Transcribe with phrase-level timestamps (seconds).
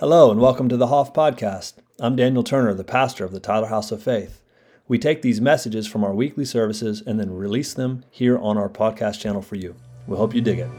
[0.00, 1.74] Hello, and welcome to the Hoff Podcast.
[1.98, 4.40] I'm Daniel Turner, the pastor of the Tyler House of Faith.
[4.88, 8.70] We take these messages from our weekly services and then release them here on our
[8.70, 9.74] podcast channel for you.
[10.06, 10.70] We hope you dig it.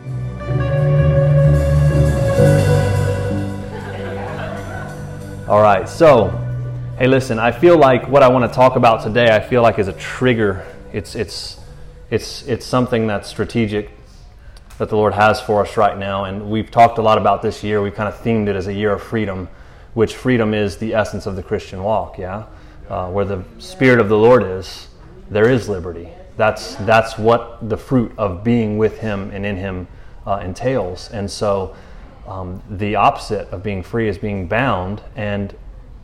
[5.48, 6.30] All right, so,
[6.98, 9.78] hey, listen, I feel like what I want to talk about today, I feel like
[9.78, 10.66] is a trigger.
[10.94, 11.60] It's, it's,
[12.10, 13.92] it's, it's something that's strategic
[14.82, 16.24] that the Lord has for us right now.
[16.24, 17.84] And we've talked a lot about this year.
[17.84, 19.48] We've kind of themed it as a year of freedom,
[19.94, 22.48] which freedom is the essence of the Christian walk, yeah?
[22.90, 24.88] Uh, where the Spirit of the Lord is,
[25.30, 26.10] there is liberty.
[26.36, 29.88] That's, that's what the fruit of being with Him and in Him
[30.26, 31.12] uh, entails.
[31.12, 31.76] And so
[32.26, 35.04] um, the opposite of being free is being bound.
[35.16, 35.56] And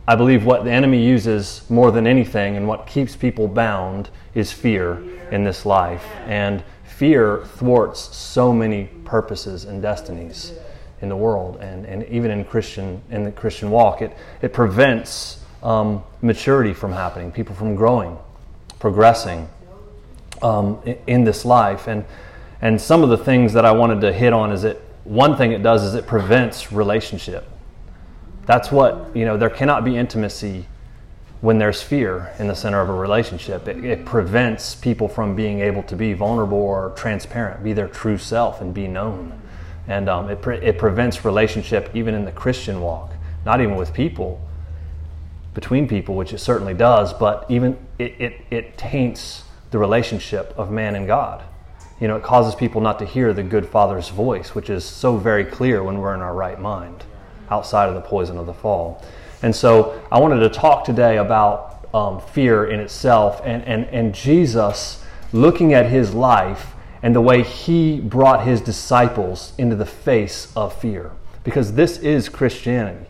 [0.06, 4.52] I believe what the enemy uses more than anything and what keeps people bound is
[4.52, 6.06] fear in this life.
[6.26, 6.62] And
[6.98, 10.52] fear thwarts so many purposes and destinies
[11.00, 14.02] in the world and, and even in Christian in the Christian walk.
[14.02, 18.18] It it prevents um, maturity from happening, people from growing,
[18.80, 19.48] progressing
[20.42, 21.86] um, in, in this life.
[21.86, 22.04] And
[22.60, 25.52] and some of the things that I wanted to hit on is it one thing
[25.52, 27.48] it does is it prevents relationship.
[28.44, 29.36] That's what you know.
[29.36, 30.66] There cannot be intimacy
[31.40, 35.60] when there's fear in the center of a relationship, it, it, prevents people from being
[35.60, 39.40] able to be vulnerable or transparent, be their true self, and be known.
[39.86, 43.12] And um, it, pre- it prevents relationship even in the Christian walk,
[43.44, 44.40] not even with people,
[45.54, 50.70] between people, which it certainly does, but even it, it, it taints the relationship of
[50.70, 51.44] man and God.
[52.00, 55.16] You know, it causes people not to hear the good Father's voice, which is so
[55.16, 57.04] very clear when we're in our right mind,
[57.50, 59.04] outside of the poison of the fall.
[59.42, 64.14] And so I wanted to talk today about um, fear in itself and, and, and
[64.14, 70.52] Jesus looking at his life and the way he brought his disciples into the face
[70.56, 71.12] of fear.
[71.44, 73.06] Because this is Christianity.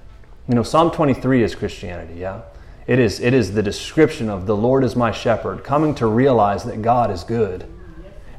[0.48, 2.42] You know, Psalm 23 is Christianity, yeah?
[2.86, 6.64] It is, it is the description of the Lord is my shepherd, coming to realize
[6.64, 7.66] that God is good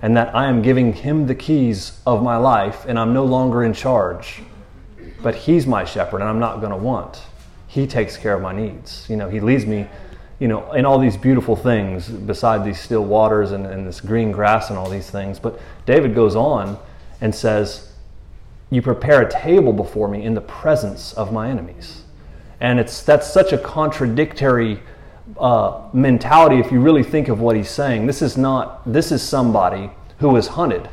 [0.01, 3.63] and that I am giving him the keys of my life and I'm no longer
[3.63, 4.41] in charge.
[5.21, 7.21] But he's my shepherd and I'm not going to want.
[7.69, 9.05] He takes care of my needs.
[9.07, 9.87] You know, He leads me,
[10.39, 14.31] you know, in all these beautiful things beside these still waters and, and this green
[14.31, 15.37] grass and all these things.
[15.39, 16.79] But David goes on
[17.21, 17.93] and says,
[18.71, 22.01] You prepare a table before me in the presence of my enemies.
[22.59, 24.81] And it's that's such a contradictory
[25.39, 28.07] uh, mentality if you really think of what he's saying.
[28.07, 30.89] This is not, this is somebody who was hunted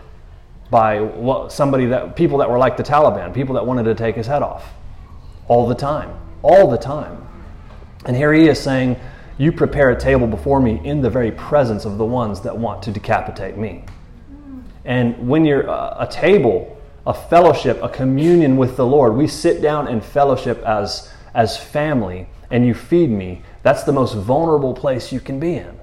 [0.71, 1.09] by
[1.49, 4.43] somebody that, people that were like the Taliban, people that wanted to take his head
[4.43, 4.75] off
[5.49, 6.15] all the time
[6.47, 7.27] all the time.
[8.05, 8.97] And here he is saying,
[9.37, 12.83] You prepare a table before me in the very presence of the ones that want
[12.85, 13.85] to decapitate me.
[14.85, 19.61] And when you're uh, a table, a fellowship, a communion with the Lord, we sit
[19.61, 23.43] down and fellowship as, as family, and you feed me.
[23.65, 25.77] That's the most vulnerable place you can be in.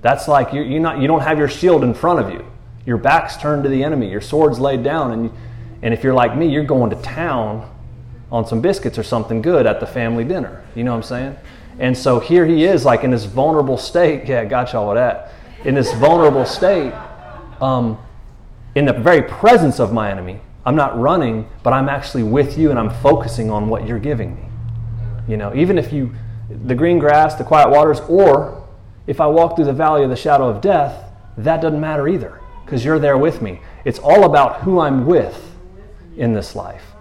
[0.00, 2.46] That's like you're, you're not, you don't have your shield in front of you.
[2.86, 5.32] Your back's turned to the enemy, your sword's laid down, and,
[5.82, 7.68] and if you're like me, you're going to town
[8.32, 10.64] on some biscuits or something good at the family dinner.
[10.74, 11.36] You know what I'm saying?
[11.78, 14.24] And so here he is, like in this vulnerable state.
[14.28, 15.32] Yeah, got y'all with that.
[15.64, 16.92] In this vulnerable state,
[17.60, 17.98] um,
[18.74, 20.40] in the very presence of my enemy.
[20.64, 24.36] I'm not running, but I'm actually with you and I'm focusing on what you're giving
[24.36, 24.42] me.
[25.28, 26.14] You know, even if you,
[26.48, 28.66] the green grass, the quiet waters, or
[29.06, 31.04] if I walk through the valley of the shadow of death,
[31.36, 33.60] that doesn't matter either because you're there with me.
[33.84, 35.54] It's all about who I'm with
[36.16, 36.91] in this life.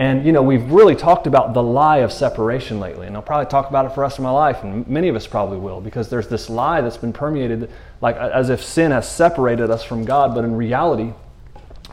[0.00, 3.50] And you know, we've really talked about the lie of separation lately, and I'll probably
[3.50, 5.82] talk about it for the rest of my life, and many of us probably will,
[5.82, 10.06] because there's this lie that's been permeated, like as if sin has separated us from
[10.06, 11.12] God, but in reality,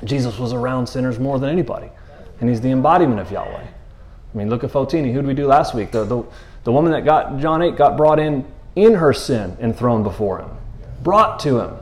[0.06, 1.90] Jesus was around sinners more than anybody,
[2.40, 3.66] and He's the embodiment of Yahweh.
[3.66, 5.12] I mean, look at Fotini.
[5.12, 5.91] Who did we do last week?
[5.91, 6.23] The, the,
[6.63, 8.46] the woman that got John 8 got brought in
[8.78, 10.51] in her sin and thrown before Him,
[11.03, 11.75] brought to Him,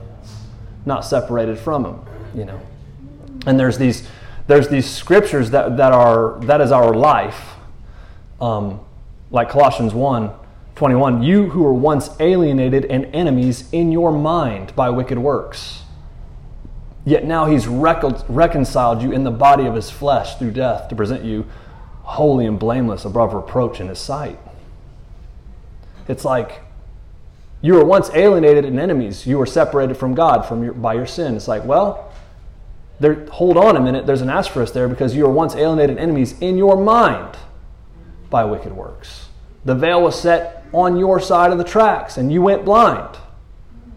[0.88, 2.00] not separated from Him.
[2.34, 2.59] You know,
[3.46, 4.08] and there's these
[4.47, 7.56] there's these scriptures that, that are that is our life.
[8.39, 8.81] Um,
[9.31, 10.31] like colossians 1
[10.75, 15.84] 21 you who were once alienated and enemies in your mind by wicked works
[17.05, 21.23] yet now he's reconciled you in the body of his flesh through death to present
[21.23, 21.46] you
[22.05, 24.40] holy and blameless above reproach in his sight.
[26.08, 26.61] It's like
[27.61, 29.25] you were once alienated and enemies.
[29.25, 31.35] You were separated from god from your, by your sin.
[31.35, 32.04] It's like well
[33.00, 36.40] there, hold on a minute, there's an asterisk there because you were once alienated enemies
[36.40, 37.38] in your mind
[38.30, 39.30] by wicked works.
[39.66, 43.18] The veil was set on your side of the tracks and you went blind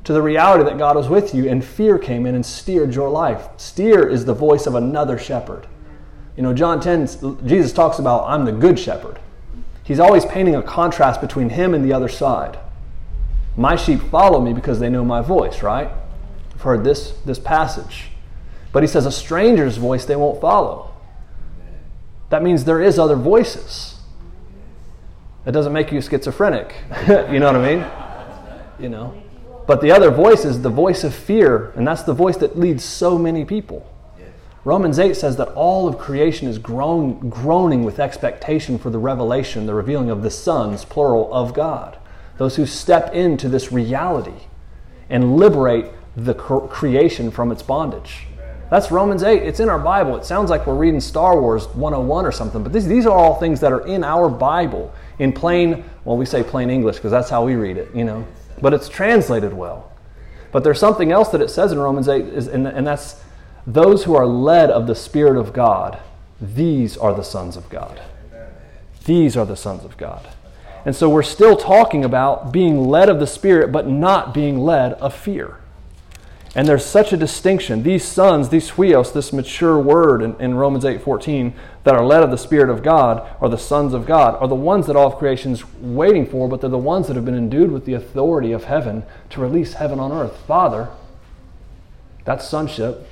[0.08, 3.10] to the reality that God was with you, and fear came in and steered your
[3.10, 3.46] life.
[3.58, 5.66] Steer is the voice of another shepherd.
[6.34, 9.18] You know, John 10, Jesus talks about, I'm the good shepherd.
[9.84, 12.58] He's always painting a contrast between him and the other side.
[13.54, 15.90] My sheep follow me because they know my voice, right?
[16.54, 18.08] I've heard this, this passage.
[18.72, 20.94] But he says, a stranger's voice they won't follow.
[22.30, 23.96] That means there is other voices.
[25.44, 26.74] That doesn't make you schizophrenic.
[27.08, 27.86] you know what I mean?
[28.78, 29.22] You know.
[29.66, 32.84] But the other voice is the voice of fear, and that's the voice that leads
[32.84, 33.86] so many people.
[34.64, 39.66] Romans 8 says that all of creation is groan, groaning with expectation for the revelation,
[39.66, 41.98] the revealing of the sons, plural, of God.
[42.36, 44.46] Those who step into this reality
[45.08, 45.86] and liberate
[46.16, 48.26] the creation from its bondage.
[48.70, 49.42] That's Romans 8.
[49.42, 50.16] It's in our Bible.
[50.16, 53.36] It sounds like we're reading Star Wars 101 or something, but these, these are all
[53.36, 57.30] things that are in our Bible in plain, well, we say plain English because that's
[57.30, 58.26] how we read it, you know,
[58.60, 59.90] but it's translated well.
[60.52, 63.20] But there's something else that it says in Romans 8, is, and, and that's
[63.66, 65.98] those who are led of the Spirit of God,
[66.40, 68.00] these are the sons of God.
[69.04, 70.28] These are the sons of God.
[70.84, 74.92] And so we're still talking about being led of the Spirit, but not being led
[74.94, 75.58] of fear.
[76.54, 77.82] And there's such a distinction.
[77.82, 81.52] These sons, these huios, this mature word in, in Romans 8:14,
[81.84, 84.54] that are led of the Spirit of God, are the sons of God, are the
[84.54, 87.70] ones that all of creation's waiting for, but they're the ones that have been endued
[87.70, 90.36] with the authority of heaven to release heaven on earth.
[90.46, 90.88] Father,
[92.24, 93.06] that's sonship.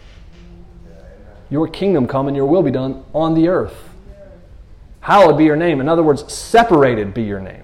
[1.50, 3.91] Your kingdom come and your will be done on the earth.
[5.00, 5.81] Hallowed be your name.
[5.81, 7.62] In other words, separated be your name.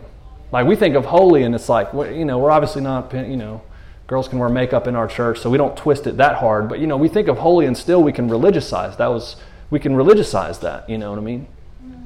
[0.52, 3.62] Like we think of holy, and it's like, you know, we're obviously not, you know,
[4.12, 6.68] girls can wear makeup in our church, so we don't twist it that hard.
[6.68, 8.98] But, you know, we think of holy and still we can religiousize.
[8.98, 9.36] That was,
[9.70, 11.46] we can religiousize that, you know what I mean?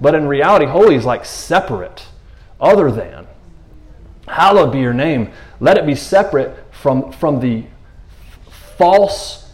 [0.00, 2.06] But in reality, holy is like separate,
[2.60, 3.26] other than.
[4.28, 5.32] Hallowed be your name.
[5.58, 7.64] Let it be separate from, from the
[8.78, 9.50] false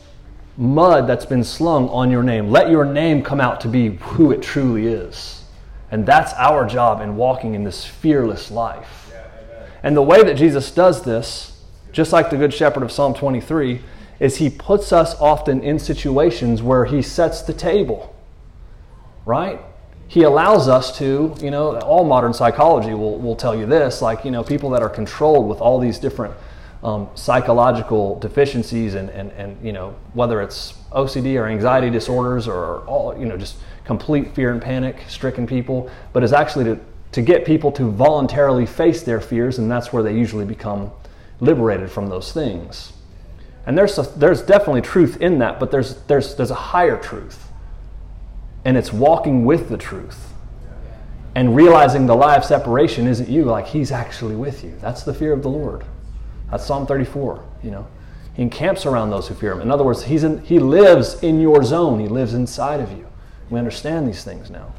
[0.58, 2.50] mud that's been slung on your name.
[2.50, 5.44] Let your name come out to be who it truly is.
[5.90, 9.10] And that's our job in walking in this fearless life.
[9.10, 11.51] Yeah, and the way that Jesus does this,
[11.92, 13.80] just like the Good Shepherd of Psalm 23,
[14.18, 18.14] is he puts us often in situations where he sets the table,
[19.24, 19.60] right?
[20.08, 24.24] He allows us to, you know, all modern psychology will, will tell you this, like,
[24.24, 26.34] you know, people that are controlled with all these different
[26.82, 32.80] um, psychological deficiencies and, and, and you know whether it's OCD or anxiety disorders or
[32.86, 36.80] all you know just complete fear and panic stricken people, but is actually to,
[37.12, 40.90] to get people to voluntarily face their fears, and that's where they usually become
[41.42, 42.92] liberated from those things.
[43.66, 47.52] And there's a, there's definitely truth in that, but there's there's there's a higher truth,
[48.64, 50.32] and it's walking with the truth
[51.34, 54.76] and realizing the lie of separation isn't you, like He's actually with you.
[54.80, 55.84] That's the fear of the Lord.
[56.50, 57.86] That's Psalm 34, you know.
[58.34, 59.60] He encamps around those who fear him.
[59.60, 62.00] In other words, he's in, he lives in your zone.
[62.00, 63.06] He lives inside of you.
[63.50, 64.72] We understand these things now.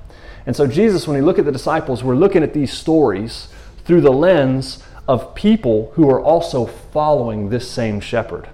[0.45, 3.49] And so Jesus, when we look at the disciples, we're looking at these stories
[3.85, 8.49] through the lens of people who are also following this same shepherd.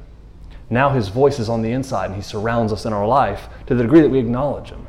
[0.69, 3.75] Now his voice is on the inside and he surrounds us in our life to
[3.75, 4.87] the degree that we acknowledge him.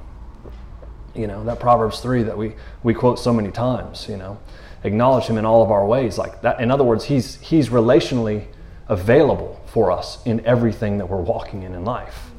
[1.15, 4.39] You know, that Proverbs 3 that we, we quote so many times, you know.
[4.85, 6.17] Acknowledge him in all of our ways.
[6.17, 8.47] Like that in other words he's he's relationally
[8.89, 12.31] available for us in everything that we're walking in in life.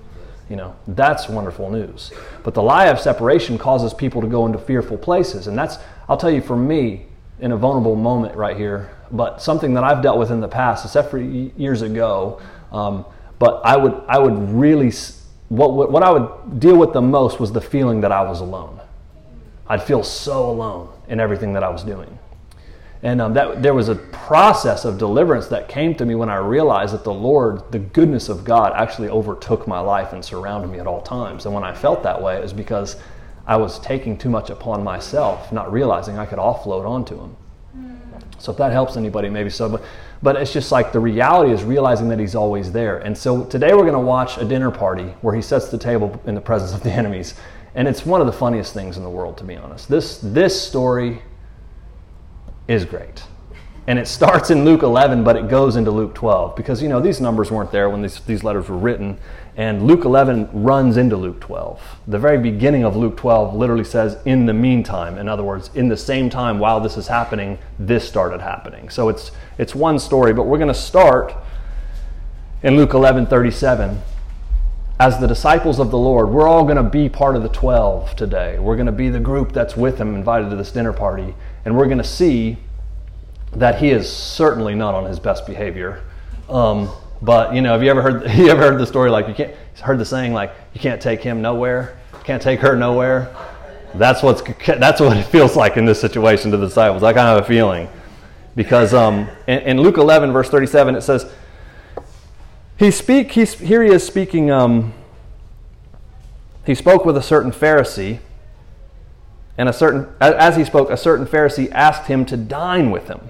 [0.50, 2.12] You know that's wonderful news.
[2.44, 5.46] But the lie of separation causes people to go into fearful places.
[5.48, 5.78] And that's
[6.10, 7.06] i'll tell you for me
[7.40, 10.86] in a vulnerable moment right here but something that i've dealt with in the past
[10.86, 12.42] except for years ago
[12.72, 13.06] um,
[13.40, 14.92] but i would i would really
[15.50, 18.80] what, what, i would deal with the most was the feeling that i was alone
[19.68, 22.18] i'd feel so alone in everything that i was doing
[23.04, 26.36] and um, that there was a process of deliverance that came to me when I
[26.36, 30.80] realized that the Lord, the goodness of God, actually overtook my life and surrounded me
[30.80, 31.46] at all times.
[31.46, 32.98] And when I felt that way, it was because
[33.48, 37.36] I was taking too much upon myself, not realizing I could offload onto Him.
[38.42, 39.70] So if that helps anybody, maybe so.
[39.70, 39.84] But,
[40.22, 43.00] but it's just like the reality is realizing that He's always there.
[43.00, 46.20] And so today we're going to watch a dinner party where He sets the table
[46.26, 47.36] in the presence of the enemies.
[47.76, 49.88] And it's one of the funniest things in the world, to be honest.
[49.88, 51.22] This, this story
[52.68, 53.24] is great.
[53.92, 57.02] And it starts in Luke 11, but it goes into Luke 12 because, you know,
[57.02, 59.18] these numbers weren't there when these, these letters were written.
[59.58, 61.82] And Luke 11 runs into Luke 12.
[62.08, 65.18] The very beginning of Luke 12 literally says, in the meantime.
[65.18, 68.88] In other words, in the same time while this is happening, this started happening.
[68.88, 71.36] So it's, it's one story, but we're going to start
[72.64, 74.00] in Luke 11 37
[75.02, 78.16] as the disciples of the Lord, we're all going to be part of the 12
[78.16, 78.58] today.
[78.58, 81.34] We're going to be the group that's with him invited to this dinner party
[81.66, 82.58] and we're going to see
[83.54, 86.04] that he is certainly not on his best behavior.
[86.50, 86.90] Um,
[87.22, 89.56] but you know, have you ever heard you ever heard the story like you can't
[89.80, 91.98] heard the saying like you can't take him nowhere?
[92.24, 93.36] can't take her nowhere.
[93.96, 97.04] That's what's that's what it feels like in this situation to the disciples.
[97.04, 97.90] I kind of have a feeling
[98.56, 101.32] because um, in, in, Luke 11 verse 37 it says
[102.78, 104.50] he speak he's, here he is speaking.
[104.50, 104.94] Um,
[106.66, 108.20] he spoke with a certain Pharisee,
[109.58, 113.30] and a certain as he spoke, a certain Pharisee asked him to dine with him.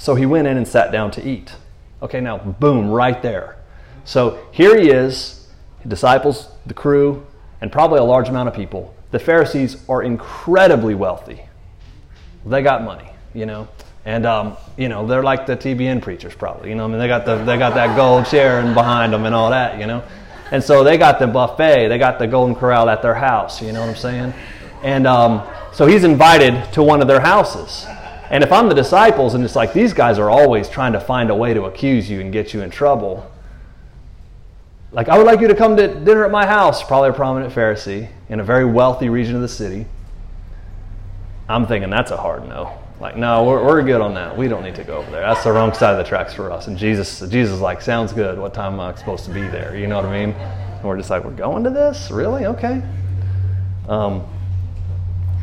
[0.00, 1.52] So he went in and sat down to eat.
[2.00, 3.58] Okay, now boom, right there.
[4.06, 5.46] So here he is,
[5.86, 7.26] disciples, the crew,
[7.60, 8.94] and probably a large amount of people.
[9.10, 11.42] The Pharisees are incredibly wealthy.
[12.46, 13.68] They got money, you know.
[14.06, 16.70] And um, you know they're like the TBN preachers, probably.
[16.70, 19.26] You know, I mean they got the they got that gold chair and behind them
[19.26, 19.78] and all that.
[19.78, 20.02] You know,
[20.50, 23.60] and so they got the buffet, they got the Golden Corral at their house.
[23.60, 24.32] You know what I'm saying?
[24.82, 27.84] And um, so he's invited to one of their houses.
[28.30, 31.30] And if I'm the disciples and it's like these guys are always trying to find
[31.30, 33.30] a way to accuse you and get you in trouble,
[34.92, 37.52] like I would like you to come to dinner at my house, probably a prominent
[37.52, 39.86] Pharisee in a very wealthy region of the city.
[41.48, 42.78] I'm thinking that's a hard no.
[43.00, 44.36] Like, no, we're, we're good on that.
[44.36, 45.22] We don't need to go over there.
[45.22, 46.66] That's the wrong side of the tracks for us.
[46.66, 48.38] And Jesus, Jesus like, sounds good.
[48.38, 49.74] What time am I supposed to be there?
[49.74, 50.34] You know what I mean?
[50.34, 52.10] And we're just like, we're going to this?
[52.10, 52.44] Really?
[52.44, 52.82] Okay.
[53.88, 54.26] Um,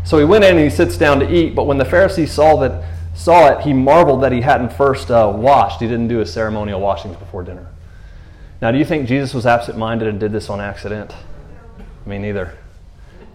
[0.08, 2.56] so he went in and he sits down to eat, but when the Pharisee saw
[2.62, 2.82] that
[3.14, 5.82] saw it, he marveled that he hadn't first uh, washed.
[5.82, 7.68] He didn't do his ceremonial washings before dinner.
[8.62, 11.14] Now, do you think Jesus was absent-minded and did this on accident?
[12.06, 12.58] I mean, neither.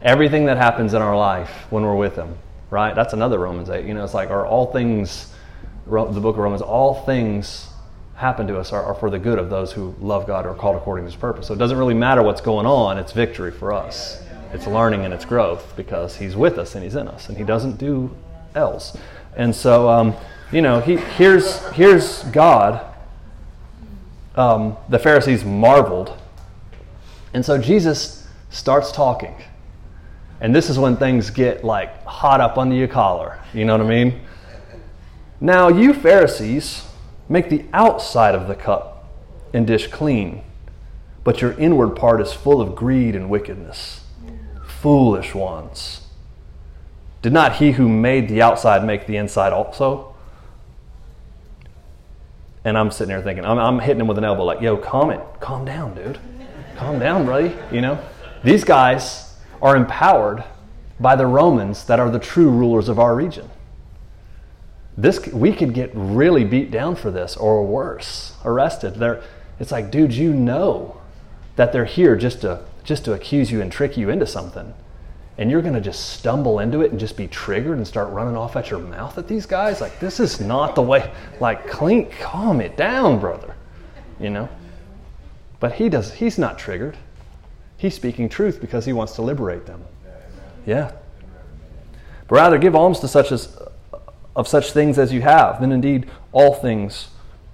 [0.00, 2.38] Everything that happens in our life when we're with him,
[2.70, 2.94] right?
[2.94, 3.84] That's another Romans 8.
[3.84, 5.30] You know, it's like, are all things,
[5.84, 7.68] the book of Romans, all things
[8.14, 10.54] happen to us are, are for the good of those who love God or are
[10.54, 11.48] called according to his purpose.
[11.48, 14.22] So it doesn't really matter what's going on, it's victory for us
[14.52, 17.44] it's learning and it's growth because he's with us and he's in us and he
[17.44, 18.14] doesn't do
[18.54, 18.96] else.
[19.36, 20.14] And so, um,
[20.52, 22.86] you know, he, here's, here's God.
[24.36, 26.16] Um, the Pharisees marveled.
[27.32, 29.34] And so Jesus starts talking.
[30.40, 33.38] And this is when things get like hot up under your collar.
[33.54, 34.20] You know what I mean?
[35.40, 36.86] Now, you Pharisees
[37.28, 39.08] make the outside of the cup
[39.54, 40.42] and dish clean,
[41.24, 44.01] but your inward part is full of greed and wickedness
[44.82, 46.00] foolish ones.
[47.22, 50.12] Did not he who made the outside make the inside also?
[52.64, 55.10] And I'm sitting there thinking, I'm, I'm hitting him with an elbow, like, yo, calm
[55.10, 55.20] it.
[55.38, 56.18] Calm down, dude.
[56.76, 57.54] Calm down, buddy.
[57.70, 58.04] You know?
[58.42, 60.42] These guys are empowered
[60.98, 63.48] by the Romans that are the true rulers of our region.
[64.96, 68.96] This, we could get really beat down for this or worse, arrested.
[68.96, 69.22] They're,
[69.60, 71.00] it's like, dude, you know
[71.54, 74.74] that they're here just to just to accuse you and trick you into something.
[75.38, 78.36] And you're going to just stumble into it and just be triggered and start running
[78.36, 79.80] off at your mouth at these guys?
[79.80, 81.12] Like, this is not the way.
[81.40, 83.54] Like, clean, calm it down, brother.
[84.20, 84.48] You know?
[85.58, 86.96] But he does, he's not triggered.
[87.76, 89.82] He's speaking truth because he wants to liberate them.
[90.66, 90.92] Yeah.
[92.28, 93.58] But rather give alms to such as
[94.34, 97.08] of such things as you have, then indeed all things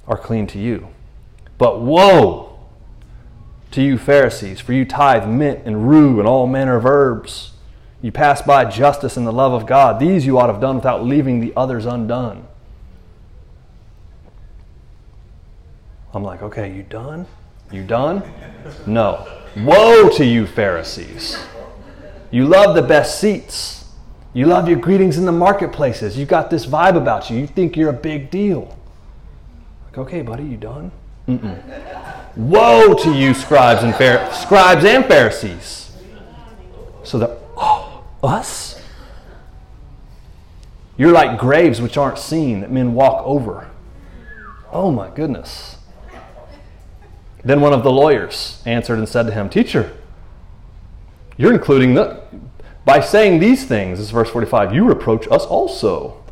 [0.06, 0.88] are clean to you.
[1.58, 2.48] But woe
[3.78, 7.52] to you, Pharisees, for you tithe mint and rue and all manner of herbs.
[8.02, 10.00] You pass by justice and the love of God.
[10.00, 12.47] These you ought to have done without leaving the others undone.
[16.12, 17.26] I'm like, okay, you done?
[17.70, 18.23] You done?
[18.87, 19.28] No.
[19.56, 21.38] Woe to you, Pharisees.
[22.32, 23.92] You love the best seats.
[24.32, 26.18] You love your greetings in the marketplaces.
[26.18, 27.38] You got this vibe about you.
[27.38, 28.76] You think you're a big deal.
[29.87, 30.90] Like, okay, buddy, you done?
[31.28, 32.17] Mm-mm.
[32.38, 33.92] Woe to you, scribes and
[34.33, 35.90] scribes and Pharisees.
[37.02, 38.80] So that oh, us?
[40.97, 43.68] You're like graves which aren't seen that men walk over.
[44.73, 45.76] Oh my goodness.
[47.45, 49.97] Then one of the lawyers answered and said to him, Teacher,
[51.37, 52.23] you're including the
[52.85, 56.23] by saying these things, this is verse 45, you reproach us also.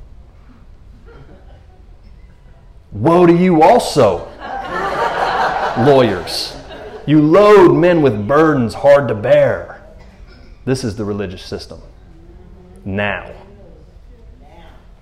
[2.93, 4.33] Woe to you also,
[5.79, 6.57] lawyers.
[7.07, 9.87] You load men with burdens hard to bear.
[10.65, 11.81] This is the religious system.
[12.85, 13.33] Now.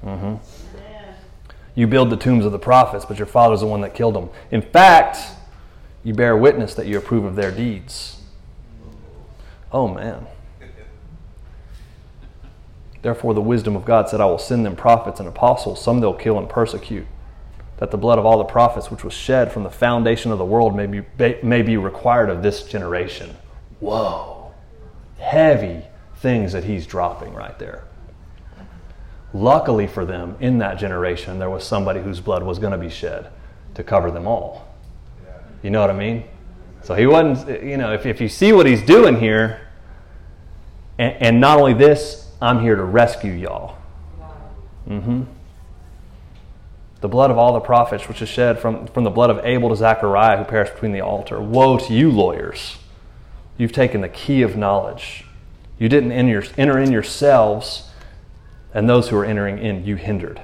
[0.05, 0.35] Mm-hmm.
[1.75, 4.31] You build the tombs of the prophets, but your father's the one that killed them.
[4.51, 5.19] In fact,
[6.05, 8.21] you bear witness that you approve of their deeds.
[9.73, 10.27] Oh, man.
[13.03, 15.83] Therefore, the wisdom of God said, I will send them prophets and apostles.
[15.83, 17.07] Some they'll kill and persecute
[17.79, 20.45] that the blood of all the prophets which was shed from the foundation of the
[20.45, 21.03] world may be,
[21.43, 23.37] may be required of this generation.
[23.81, 24.53] Whoa.
[25.19, 25.83] Heavy
[26.17, 27.85] things that he's dropping right there.
[29.33, 32.89] Luckily for them, in that generation, there was somebody whose blood was going to be
[32.89, 33.31] shed
[33.75, 34.69] to cover them all.
[35.63, 36.25] You know what I mean?
[36.83, 39.67] So he wasn't, you know, if, if you see what he's doing here,
[40.99, 43.79] and, and not only this, I'm here to rescue y'all.
[44.89, 45.23] Mm-hmm.
[47.05, 49.69] The blood of all the prophets, which is shed from, from the blood of Abel
[49.69, 51.39] to Zechariah, who perished between the altar.
[51.39, 52.79] Woe to you, lawyers!
[53.59, 55.27] You've taken the key of knowledge.
[55.79, 57.91] You didn't enter, in yourselves,
[58.73, 60.41] and those who are entering in, you hindered.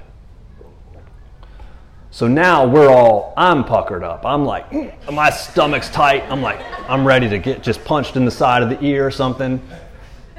[2.10, 4.26] So now we're all, I'm puckered up.
[4.26, 6.24] I'm like, mm, my stomach's tight.
[6.24, 9.10] I'm like, I'm ready to get just punched in the side of the ear or
[9.10, 9.62] something.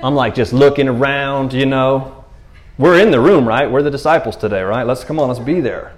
[0.04, 2.24] I'm like just looking around, you know.
[2.78, 3.72] We're in the room, right?
[3.72, 4.86] We're the disciples today, right?
[4.86, 5.94] Let's come on, let's be there.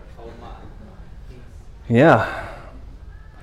[1.93, 2.49] Yeah.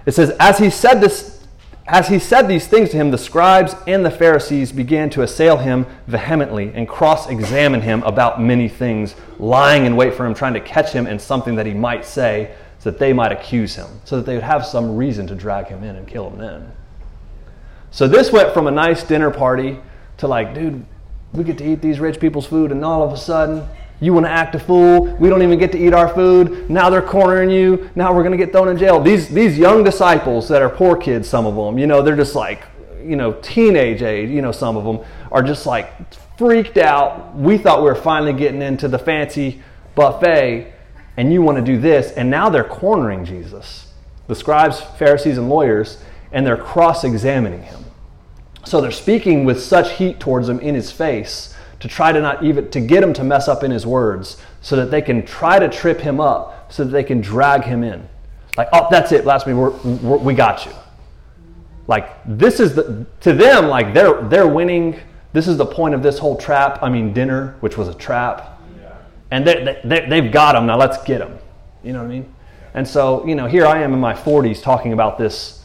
[0.06, 1.46] It says, as he said this,
[1.86, 5.58] as he said these things to him, the scribes and the Pharisees began to assail
[5.58, 10.54] him vehemently and cross examine him about many things, lying in wait for him, trying
[10.54, 13.86] to catch him in something that he might say so that they might accuse him,
[14.04, 16.72] so that they would have some reason to drag him in and kill him then.
[17.92, 19.78] So this went from a nice dinner party
[20.16, 20.84] to like, dude,
[21.32, 23.64] we get to eat these rich people's food, and all of a sudden,
[24.00, 25.02] you want to act a fool.
[25.16, 26.70] We don't even get to eat our food.
[26.70, 27.90] Now they're cornering you.
[27.94, 29.00] Now we're going to get thrown in jail.
[29.00, 32.34] These, these young disciples that are poor kids, some of them, you know, they're just
[32.34, 32.62] like,
[33.04, 35.92] you know, teenage age, you know, some of them are just like
[36.38, 37.36] freaked out.
[37.36, 39.62] We thought we were finally getting into the fancy
[39.94, 40.72] buffet,
[41.16, 42.12] and you want to do this.
[42.12, 43.92] And now they're cornering Jesus,
[44.26, 46.02] the scribes, Pharisees, and lawyers,
[46.32, 47.84] and they're cross examining him.
[48.64, 52.44] So they're speaking with such heat towards him in his face to try to not
[52.44, 55.58] even to get him to mess up in his words so that they can try
[55.58, 58.06] to trip him up so that they can drag him in.
[58.56, 60.72] Like oh that's it we're, we're, we got you.
[61.86, 65.00] Like this is the to them like they're they're winning.
[65.32, 68.60] This is the point of this whole trap i mean dinner which was a trap.
[68.78, 68.96] Yeah.
[69.30, 71.38] and they, they, they've got him now let's get him.
[71.82, 72.34] You know what i mean?
[72.74, 75.64] And so you know here i am in my 40s talking about this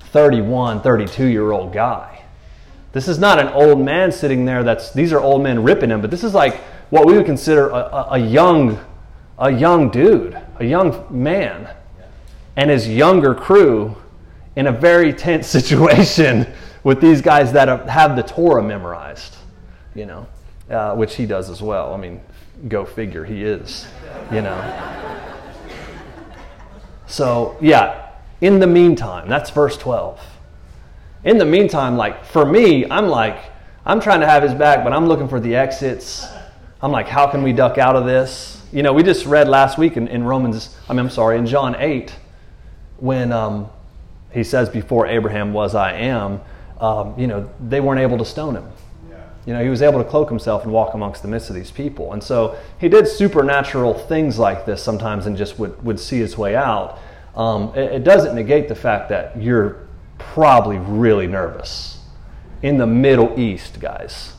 [0.00, 2.15] 31 32 year old guy
[2.96, 6.00] this is not an old man sitting there that's, these are old men ripping him,
[6.00, 6.56] but this is like
[6.88, 8.82] what we would consider a, a, a young,
[9.38, 11.68] a young dude, a young man,
[12.56, 13.94] and his younger crew
[14.56, 16.50] in a very tense situation
[16.84, 19.36] with these guys that have the Torah memorized,
[19.94, 20.26] you know,
[20.70, 21.92] uh, which he does as well.
[21.92, 22.22] I mean,
[22.66, 23.86] go figure, he is,
[24.32, 25.12] you know.
[27.08, 30.35] So, yeah, in the meantime, that's verse 12
[31.26, 33.36] in the meantime, like for me, I'm like,
[33.84, 36.24] I'm trying to have his back, but I'm looking for the exits.
[36.80, 38.62] I'm like, how can we duck out of this?
[38.72, 41.46] You know, we just read last week in, in Romans, I mean, I'm sorry, in
[41.46, 42.14] John 8,
[42.98, 43.68] when um,
[44.32, 46.40] he says, Before Abraham was, I am,
[46.80, 48.68] um, you know, they weren't able to stone him.
[49.46, 51.70] You know, he was able to cloak himself and walk amongst the midst of these
[51.70, 52.12] people.
[52.12, 56.36] And so he did supernatural things like this sometimes and just would, would see his
[56.36, 56.98] way out.
[57.36, 59.85] Um, it, it doesn't negate the fact that you're
[60.18, 61.98] probably really nervous.
[62.62, 64.32] In the Middle East, guys.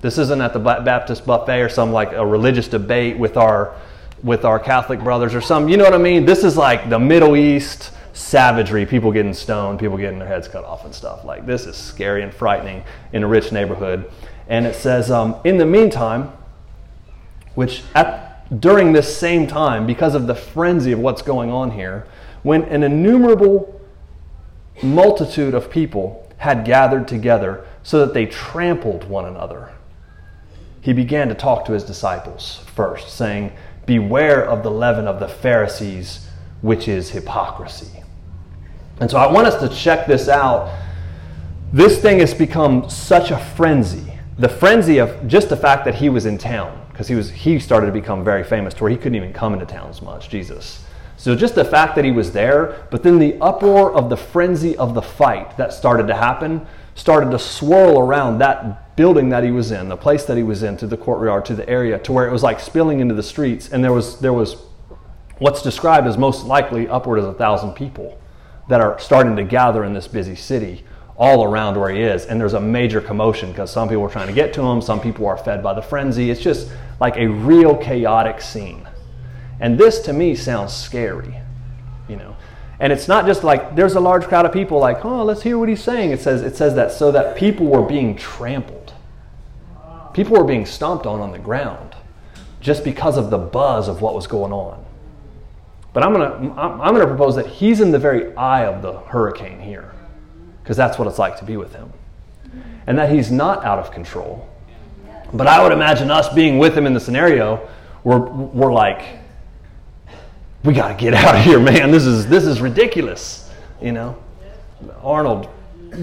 [0.00, 3.74] This isn't at the Baptist buffet or some like a religious debate with our
[4.22, 6.24] with our Catholic brothers or some, you know what I mean?
[6.24, 10.64] This is like the Middle East savagery, people getting stoned, people getting their heads cut
[10.64, 11.24] off and stuff.
[11.24, 14.10] Like this is scary and frightening in a rich neighborhood.
[14.48, 16.32] And it says, um, in the meantime,
[17.54, 22.06] which at, during this same time, because of the frenzy of what's going on here,
[22.42, 23.75] when an innumerable
[24.82, 29.72] multitude of people had gathered together so that they trampled one another.
[30.80, 33.52] He began to talk to his disciples first, saying,
[33.86, 36.28] Beware of the leaven of the Pharisees,
[36.60, 38.02] which is hypocrisy.
[39.00, 40.72] And so I want us to check this out.
[41.72, 44.12] This thing has become such a frenzy.
[44.38, 47.58] The frenzy of just the fact that he was in town, because he was he
[47.58, 50.28] started to become very famous to where he couldn't even come into town as much,
[50.28, 50.84] Jesus.
[51.16, 54.76] So just the fact that he was there, but then the uproar of the frenzy
[54.76, 59.50] of the fight that started to happen started to swirl around that building that he
[59.50, 62.12] was in, the place that he was in, to the courtyard, to the area, to
[62.12, 64.56] where it was like spilling into the streets, and there was there was
[65.38, 68.18] what's described as most likely upward of a thousand people
[68.68, 70.84] that are starting to gather in this busy city
[71.16, 72.26] all around where he is.
[72.26, 75.00] And there's a major commotion because some people are trying to get to him, some
[75.00, 76.30] people are fed by the frenzy.
[76.30, 78.86] It's just like a real chaotic scene.
[79.60, 81.34] And this to me sounds scary,
[82.08, 82.36] you know.
[82.78, 85.58] And it's not just like there's a large crowd of people like, oh, let's hear
[85.58, 86.10] what he's saying.
[86.10, 88.92] It says it says that so that people were being trampled.
[90.12, 91.94] People were being stomped on on the ground
[92.60, 94.84] just because of the buzz of what was going on.
[95.92, 99.60] But I'm gonna I'm gonna propose that he's in the very eye of the hurricane
[99.60, 99.92] here,
[100.62, 101.92] because that's what it's like to be with him,
[102.86, 104.46] and that he's not out of control.
[105.32, 107.68] But I would imagine us being with him in the scenario,
[108.04, 109.02] we're, we're like,
[110.66, 111.90] we got to get out of here, man.
[111.90, 113.50] This is this is ridiculous,
[113.80, 114.18] you know.
[115.02, 115.48] Arnold,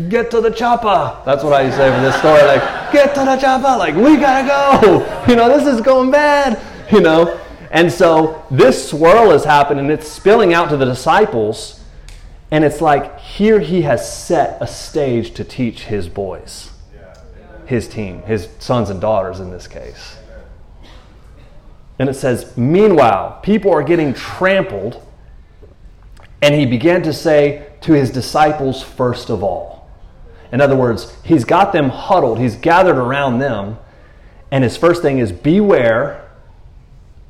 [0.09, 1.21] get to the chopper.
[1.25, 2.41] That's what I say for this story.
[2.43, 3.77] Like, get to the chopper.
[3.77, 5.23] Like, we gotta go.
[5.27, 6.59] You know, this is going bad.
[6.91, 7.39] You know,
[7.71, 11.79] and so this swirl has happened and it's spilling out to the disciples.
[12.51, 16.71] And it's like here he has set a stage to teach his boys,
[17.65, 20.17] his team, his sons and daughters in this case.
[22.03, 25.01] And it says, Meanwhile, people are getting trampled.
[26.41, 29.89] And he began to say to his disciples, first of all.
[30.51, 33.77] In other words, he's got them huddled, he's gathered around them.
[34.51, 36.29] And his first thing is, Beware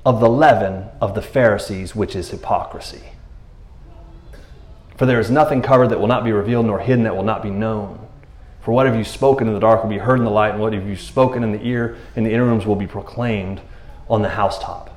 [0.03, 3.03] of the leaven of the Pharisees, which is hypocrisy.
[4.97, 7.43] For there is nothing covered that will not be revealed, nor hidden that will not
[7.43, 8.07] be known.
[8.61, 10.59] For what have you spoken in the dark will be heard in the light, and
[10.59, 13.61] what have you spoken in the ear in the inner rooms will be proclaimed
[14.09, 14.89] on the housetop.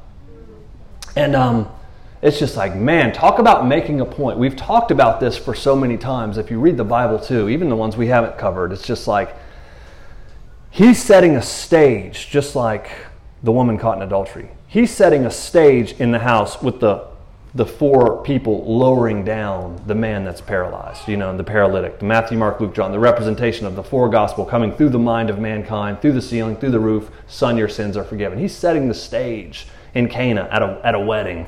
[1.17, 1.69] And um,
[2.23, 4.39] it's just like, man, talk about making a point.
[4.39, 6.39] We've talked about this for so many times.
[6.39, 9.35] If you read the Bible too, even the ones we haven't covered, it's just like
[10.71, 12.91] he's setting a stage, just like
[13.43, 17.07] the woman caught in adultery he's setting a stage in the house with the
[17.57, 22.37] the four people lowering down the man that's paralyzed, you know, the paralytic, the Matthew,
[22.37, 26.03] Mark, Luke, John, the representation of the four gospel coming through the mind of mankind,
[26.03, 27.11] through the ceiling, through the roof.
[27.27, 28.39] Son, your sins are forgiven.
[28.39, 31.47] He's setting the stage in Cana at a, at a wedding.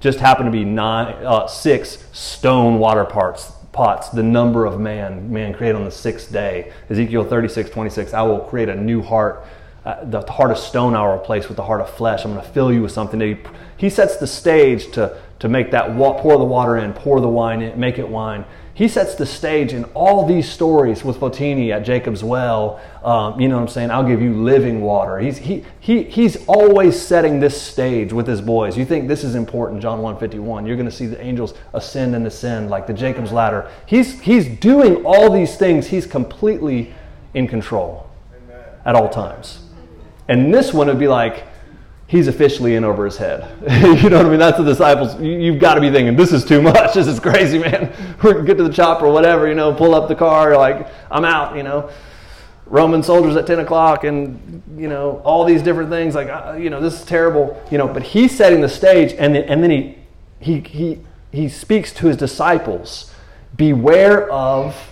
[0.00, 5.32] Just happened to be nine, uh, six stone water parts, pots, the number of man,
[5.32, 6.72] man created on the sixth day.
[6.88, 9.46] Ezekiel 36, 26, I will create a new heart
[9.84, 12.24] uh, the heart of stone I will replace with the heart of flesh.
[12.24, 13.20] I'm going to fill you with something.
[13.20, 13.38] He,
[13.76, 17.28] he sets the stage to, to make that wa- pour the water in, pour the
[17.28, 18.44] wine in, make it wine.
[18.80, 22.80] He sets the stage in all these stories with Fotini at Jacob's well.
[23.04, 23.90] Um, you know what I'm saying?
[23.90, 25.18] I'll give you living water.
[25.18, 28.78] He's, he, he, he's always setting this stage with his boys.
[28.78, 30.64] You think this is important, John 151.
[30.64, 33.70] You're going to see the angels ascend and descend like the Jacob's ladder.
[33.84, 35.86] He's, he's doing all these things.
[35.86, 36.94] He's completely
[37.34, 38.64] in control Amen.
[38.86, 39.69] at all times.
[40.30, 41.44] And this one would be like,
[42.06, 43.50] he's officially in over his head.
[44.00, 44.38] you know what I mean?
[44.38, 45.20] That's the disciples.
[45.20, 46.94] You, have got to be thinking, this is too much.
[46.94, 47.92] This is crazy, man.
[48.22, 51.24] To get to the chopper, or whatever, you know, pull up the car, like, I'm
[51.24, 51.90] out, you know.
[52.66, 56.14] Roman soldiers at 10 o'clock and, you know, all these different things.
[56.14, 57.88] Like, uh, you know, this is terrible, you know.
[57.88, 59.98] But he's setting the stage and then, and then he,
[60.38, 61.00] he, he,
[61.32, 63.12] he speaks to his disciples
[63.56, 64.89] beware of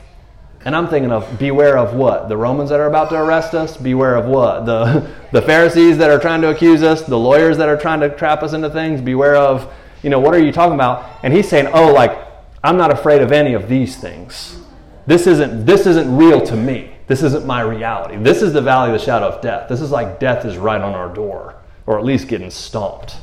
[0.64, 2.28] and I'm thinking of beware of what?
[2.28, 3.76] The Romans that are about to arrest us?
[3.76, 4.66] Beware of what?
[4.66, 7.02] The, the Pharisees that are trying to accuse us?
[7.02, 9.00] The lawyers that are trying to trap us into things?
[9.00, 11.20] Beware of, you know, what are you talking about?
[11.22, 12.18] And he's saying, oh, like,
[12.62, 14.58] I'm not afraid of any of these things.
[15.06, 16.92] This isn't, this isn't real to me.
[17.06, 18.16] This isn't my reality.
[18.16, 19.68] This is the valley of the shadow of death.
[19.68, 21.54] This is like death is right on our door,
[21.86, 23.16] or at least getting stomped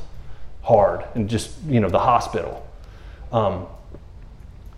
[0.63, 2.65] hard and just, you know, the hospital.
[3.32, 3.67] Um,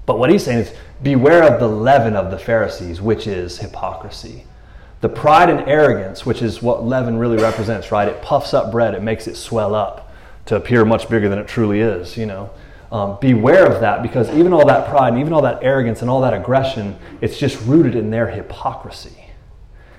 [0.08, 4.46] but what he's saying is, beware of the leaven of the Pharisees, which is hypocrisy.
[5.02, 8.08] The pride and arrogance, which is what leaven really represents, right?
[8.08, 10.12] It puffs up bread, it makes it swell up
[10.46, 12.50] to appear much bigger than it truly is, you know.
[12.90, 16.10] Um, beware of that because even all that pride and even all that arrogance and
[16.10, 19.26] all that aggression, it's just rooted in their hypocrisy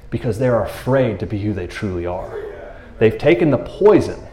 [0.09, 2.35] because they're afraid to be who they truly are.
[2.99, 4.27] They've taken the poison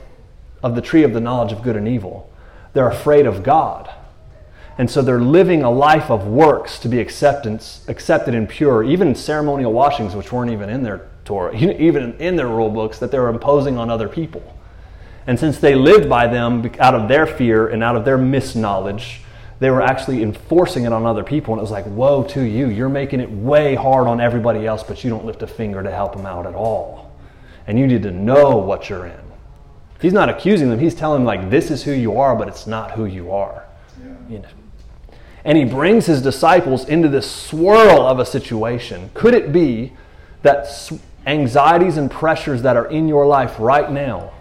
[0.64, 2.32] of the tree of the knowledge of good and evil.
[2.72, 3.94] They're afraid of God
[4.78, 9.16] and so they're living a life of works to be acceptance, accepted and pure, even
[9.16, 13.20] ceremonial washings, which weren't even in their Torah, even in their rule books, that they
[13.20, 14.54] were imposing on other people.
[15.28, 19.22] And since they lived by them out of their fear and out of their misknowledge,
[19.60, 21.54] they were actually enforcing it on other people.
[21.54, 22.68] And it was like, woe to you.
[22.68, 25.90] You're making it way hard on everybody else, but you don't lift a finger to
[25.90, 27.14] help them out at all.
[27.66, 29.20] And you need to know what you're in.
[30.02, 32.68] He's not accusing them, he's telling them, like, this is who you are, but it's
[32.68, 33.66] not who you are.
[34.04, 34.14] Yeah.
[34.30, 34.50] You know
[35.46, 39.12] and he brings his disciples into this swirl of a situation.
[39.14, 39.94] Could it be
[40.42, 40.92] that
[41.28, 44.32] anxieties and pressures that are in your life right now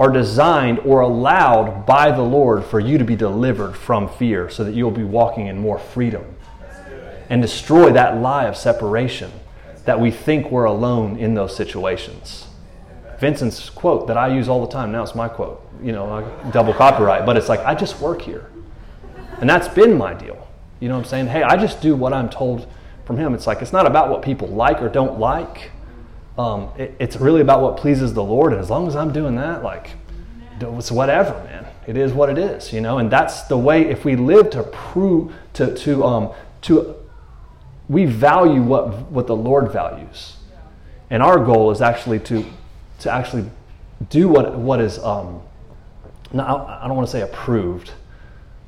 [0.00, 4.64] are designed or allowed by the Lord for you to be delivered from fear so
[4.64, 6.24] that you'll be walking in more freedom
[7.30, 9.30] and destroy that lie of separation
[9.84, 12.48] that we think we're alone in those situations?
[13.20, 16.74] Vincent's quote that I use all the time, now it's my quote, you know, double
[16.74, 18.51] copyright, but it's like, I just work here.
[19.42, 20.48] And that's been my deal.
[20.78, 21.26] You know what I'm saying?
[21.26, 22.68] Hey, I just do what I'm told
[23.04, 23.34] from him.
[23.34, 25.72] It's like, it's not about what people like or don't like.
[26.38, 28.52] Um, it, it's really about what pleases the Lord.
[28.52, 29.94] And as long as I'm doing that, like,
[30.60, 31.66] it's whatever, man.
[31.88, 32.98] It is what it is, you know?
[32.98, 36.94] And that's the way, if we live to prove, to, to, um, to,
[37.88, 40.36] we value what, what the Lord values.
[41.10, 42.46] And our goal is actually to,
[43.00, 43.50] to actually
[44.08, 45.42] do what, what is, um,
[46.32, 47.90] no, I don't want to say approved,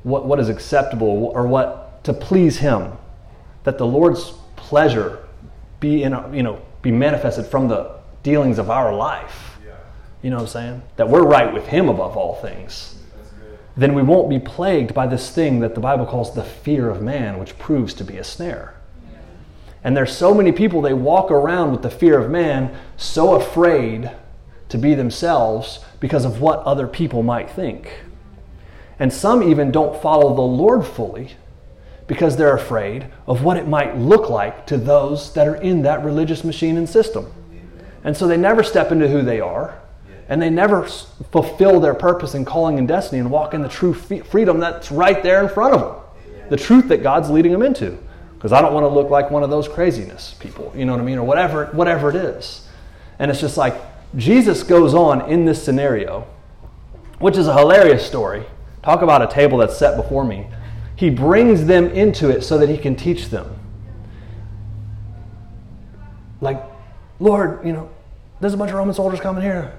[0.05, 2.91] what, what is acceptable or what to please Him,
[3.63, 5.25] that the Lord's pleasure
[5.79, 9.57] be in, you know, be manifested from the dealings of our life.
[10.21, 10.81] You know what I'm saying?
[10.97, 12.99] That we're right with Him above all things.
[13.75, 17.01] Then we won't be plagued by this thing that the Bible calls the fear of
[17.01, 18.75] man, which proves to be a snare.
[19.83, 24.11] And there's so many people, they walk around with the fear of man, so afraid
[24.69, 27.91] to be themselves because of what other people might think.
[28.99, 31.35] And some even don't follow the Lord fully
[32.07, 36.03] because they're afraid of what it might look like to those that are in that
[36.03, 37.31] religious machine and system.
[38.03, 39.79] And so they never step into who they are,
[40.29, 40.83] and they never
[41.31, 45.21] fulfill their purpose and calling and destiny and walk in the true freedom that's right
[45.23, 46.49] there in front of them.
[46.49, 47.97] The truth that God's leading them into.
[48.35, 51.01] Because I don't want to look like one of those craziness people, you know what
[51.01, 52.67] I mean, or whatever, whatever it is.
[53.17, 53.75] And it's just like
[54.15, 56.27] Jesus goes on in this scenario,
[57.17, 58.45] which is a hilarious story.
[58.85, 60.45] Talk about a table that's set before me.
[60.95, 63.59] He brings them into it so that he can teach them.
[66.39, 66.63] Like,
[67.19, 67.89] Lord, you know,
[68.39, 69.75] there's a bunch of Roman soldiers coming here.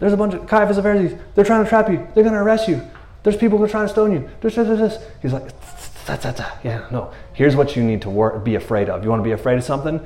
[0.00, 1.16] There's a bunch of Caiaphas and Pharisees.
[1.36, 1.98] They're trying to trap you.
[2.14, 2.82] They're going to arrest you.
[3.22, 4.28] There's people who are trying to stone you.
[4.40, 5.10] There's this, this, this.
[5.22, 5.50] He's like,
[6.64, 7.12] yeah, no.
[7.34, 9.04] Here's what you need to be afraid of.
[9.04, 10.04] You want to be afraid of something?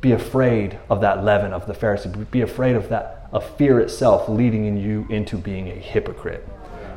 [0.00, 2.28] Be afraid of that leaven of the Pharisee.
[2.32, 6.44] Be afraid of that, of fear itself leading in you into being a hypocrite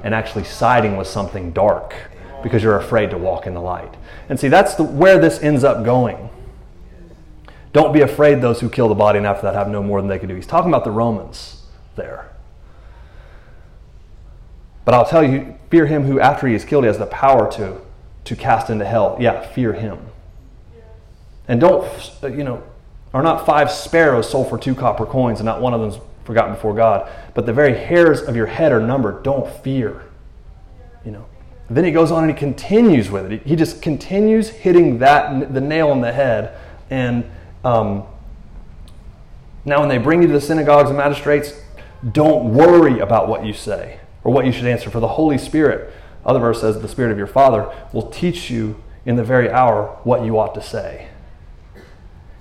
[0.03, 1.95] and actually siding with something dark
[2.43, 3.93] because you're afraid to walk in the light.
[4.29, 6.29] And see, that's the, where this ends up going.
[7.71, 10.09] Don't be afraid those who kill the body and after that have no more than
[10.09, 10.35] they can do.
[10.35, 11.63] He's talking about the Romans
[11.95, 12.29] there.
[14.85, 17.51] But I'll tell you, fear him who after he is killed he has the power
[17.53, 17.79] to,
[18.23, 19.17] to cast into hell.
[19.19, 19.99] Yeah, fear him.
[21.47, 21.85] And don't,
[22.23, 22.63] you know,
[23.13, 26.53] are not five sparrows sold for two copper coins and not one of them's forgotten
[26.53, 29.23] before God, but the very hairs of your head are numbered.
[29.23, 30.03] Don't fear.
[31.03, 31.25] You know.
[31.69, 33.45] Then he goes on and he continues with it.
[33.45, 36.57] He just continues hitting that the nail on the head.
[36.89, 37.29] And
[37.63, 38.03] um,
[39.65, 41.53] now, when they bring you to the synagogues and magistrates,
[42.11, 44.89] don't worry about what you say or what you should answer.
[44.89, 45.93] For the Holy Spirit,
[46.25, 49.99] other verse says, the Spirit of your Father will teach you in the very hour
[50.03, 51.08] what you ought to say.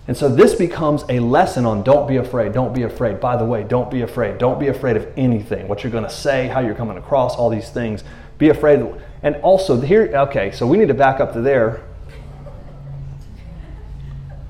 [0.09, 3.21] And so this becomes a lesson on don't be afraid, don't be afraid.
[3.21, 4.39] By the way, don't be afraid.
[4.39, 5.69] Don't be afraid of anything.
[5.69, 8.03] What you're going to say, how you're coming across, all these things.
[8.39, 8.81] Be afraid.
[9.23, 11.85] And also, here, okay, so we need to back up to there.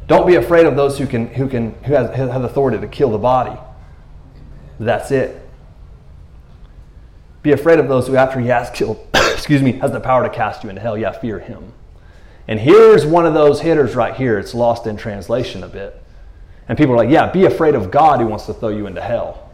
[0.06, 3.10] Don't be afraid of those who can who can who has, have authority to kill
[3.10, 3.58] the body.
[4.78, 5.42] That's it.
[7.42, 10.30] Be afraid of those who, after he has killed, excuse me, has the power to
[10.30, 10.96] cast you into hell.
[10.96, 11.74] Yeah, fear him.
[12.48, 14.38] And here's one of those hitters right here.
[14.38, 16.02] It's lost in translation a bit.
[16.68, 19.02] And people are like, yeah, be afraid of God who wants to throw you into
[19.02, 19.50] hell.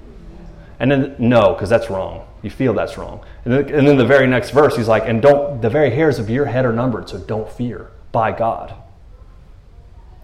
[0.79, 2.27] And then, no, because that's wrong.
[2.43, 3.25] You feel that's wrong.
[3.45, 6.19] And then, and then the very next verse, he's like, and don't, the very hairs
[6.19, 8.75] of your head are numbered, so don't fear by God.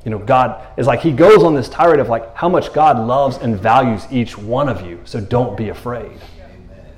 [0.04, 2.98] You know, God is like, he goes on this tirade of like how much God
[2.98, 6.18] loves and values each one of you, so don't be afraid.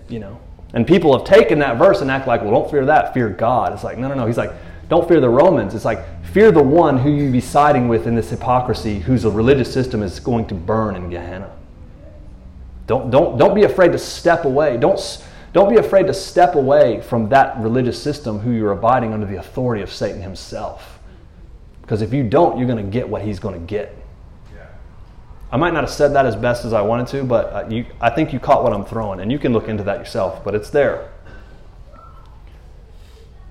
[0.09, 0.41] You know?
[0.75, 3.73] And people have taken that verse and act like, well, don't fear that, fear God.
[3.73, 4.27] It's like, no, no, no.
[4.27, 4.53] He's like,
[4.93, 5.75] don't fear the Romans.
[5.75, 9.73] It's like, fear the one who you be siding with in this hypocrisy, whose religious
[9.73, 11.51] system is going to burn in Gehenna.
[12.87, 14.77] Don't, don't, don't be afraid to step away.
[14.77, 15.01] Don't,
[15.55, 19.37] don't be afraid to step away from that religious system who you're abiding under the
[19.37, 20.99] authority of Satan himself.
[21.81, 23.97] Because if you don't, you're going to get what he's going to get.
[25.51, 27.87] I might not have said that as best as I wanted to, but uh, you,
[27.99, 30.55] I think you caught what I'm throwing, and you can look into that yourself, but
[30.55, 31.12] it's there.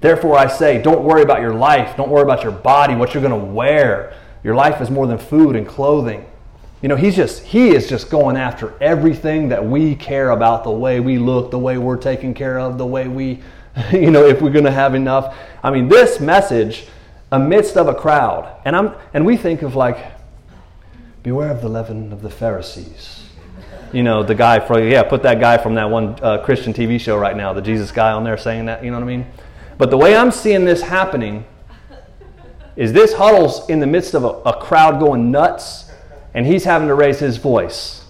[0.01, 1.95] Therefore, I say, don't worry about your life.
[1.95, 4.13] Don't worry about your body, what you're going to wear.
[4.43, 6.25] Your life is more than food and clothing.
[6.81, 10.71] You know, he's just, he is just going after everything that we care about the
[10.71, 13.41] way we look, the way we're taken care of, the way we,
[13.91, 15.37] you know, if we're going to have enough.
[15.63, 16.87] I mean, this message
[17.31, 20.03] amidst of a crowd, and, I'm, and we think of like,
[21.21, 23.19] beware of the leaven of the Pharisees.
[23.93, 26.99] You know, the guy from, yeah, put that guy from that one uh, Christian TV
[26.99, 29.27] show right now, the Jesus guy on there saying that, you know what I mean?
[29.81, 31.43] But the way I'm seeing this happening
[32.75, 35.91] is this huddle's in the midst of a, a crowd going nuts,
[36.35, 38.05] and he's having to raise his voice.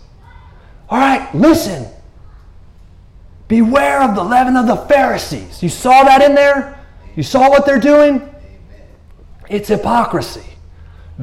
[0.89, 1.88] All right, listen.
[3.47, 5.63] Beware of the leaven of the Pharisees.
[5.63, 6.77] You saw that in there?
[7.15, 8.29] You saw what they're doing?
[9.47, 10.57] It's hypocrisy.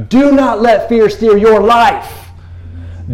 [0.08, 2.30] Do not let fear steer your life.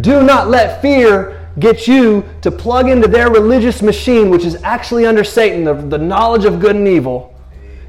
[0.01, 5.07] Do not let fear get you to plug into their religious machine, which is actually
[5.07, 7.35] under Satan, the, the knowledge of good and evil,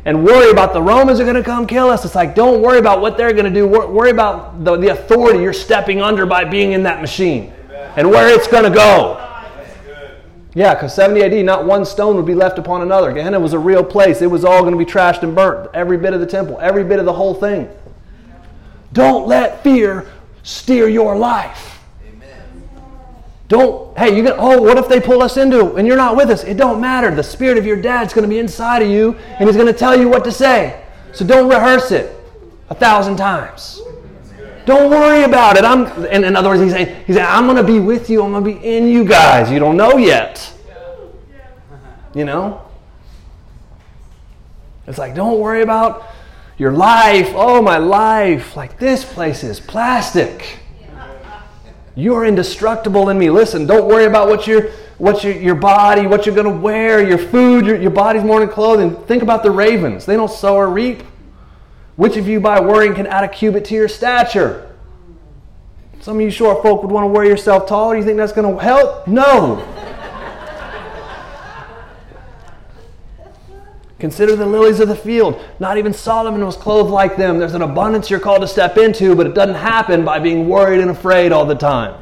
[0.06, 2.06] and worry about the Romans are going to come kill us.
[2.06, 3.68] It's like, don't worry about what they're going to do.
[3.68, 7.52] Worry about the, the authority you're stepping under by being in that machine
[7.96, 9.22] and where it's going to go.
[10.54, 13.12] Yeah, because 70 AD, not one stone would be left upon another.
[13.12, 14.22] Gehenna was a real place.
[14.22, 15.70] It was all going to be trashed and burnt.
[15.74, 17.70] Every bit of the temple, every bit of the whole thing.
[18.94, 20.08] Don't let fear
[20.44, 21.75] steer your life.
[23.48, 26.30] Don't, hey, you get, oh, what if they pull us into and you're not with
[26.30, 26.44] us?
[26.44, 27.14] It don't matter.
[27.14, 29.78] The spirit of your dad's going to be inside of you and he's going to
[29.78, 30.84] tell you what to say.
[31.14, 32.16] So don't rehearse it
[32.70, 33.82] a thousand times.
[34.66, 35.64] Don't worry about it.
[35.64, 38.24] I'm, in, in other words, he's saying, he's saying, I'm going to be with you.
[38.24, 39.52] I'm going to be in you guys.
[39.52, 40.52] You don't know yet.
[42.16, 42.64] You know?
[44.88, 46.08] It's like, don't worry about
[46.58, 47.32] your life.
[47.36, 48.56] Oh, my life.
[48.56, 50.60] Like, this place is plastic.
[51.96, 53.30] You're indestructible in me.
[53.30, 57.08] Listen, don't worry about what your, what your, your body, what you're going to wear,
[57.08, 58.96] your food, your, your body's morning clothing.
[59.06, 60.06] Think about the ravens.
[60.06, 61.04] They don't sow or reap.
[61.96, 64.76] Which of you by worrying can add a cubit to your stature?
[66.02, 67.96] Some of you short folk would want to wear yourself taller.
[67.96, 69.08] Do You think that's going to help?
[69.08, 69.66] No.
[74.06, 75.44] Consider the lilies of the field.
[75.60, 77.40] Not even Solomon was clothed like them.
[77.40, 80.80] There's an abundance you're called to step into, but it doesn't happen by being worried
[80.80, 82.00] and afraid all the time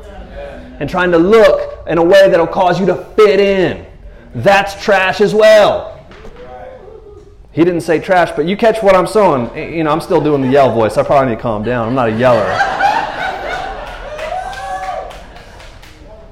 [0.81, 3.85] and trying to look in a way that'll cause you to fit in.
[4.35, 6.05] That's trash as well.
[7.53, 9.51] He didn't say trash, but you catch what I'm saying.
[9.55, 10.97] Eh, you know, I'm still doing the yell voice.
[10.97, 11.87] I probably need to calm down.
[11.87, 12.49] I'm not a yeller.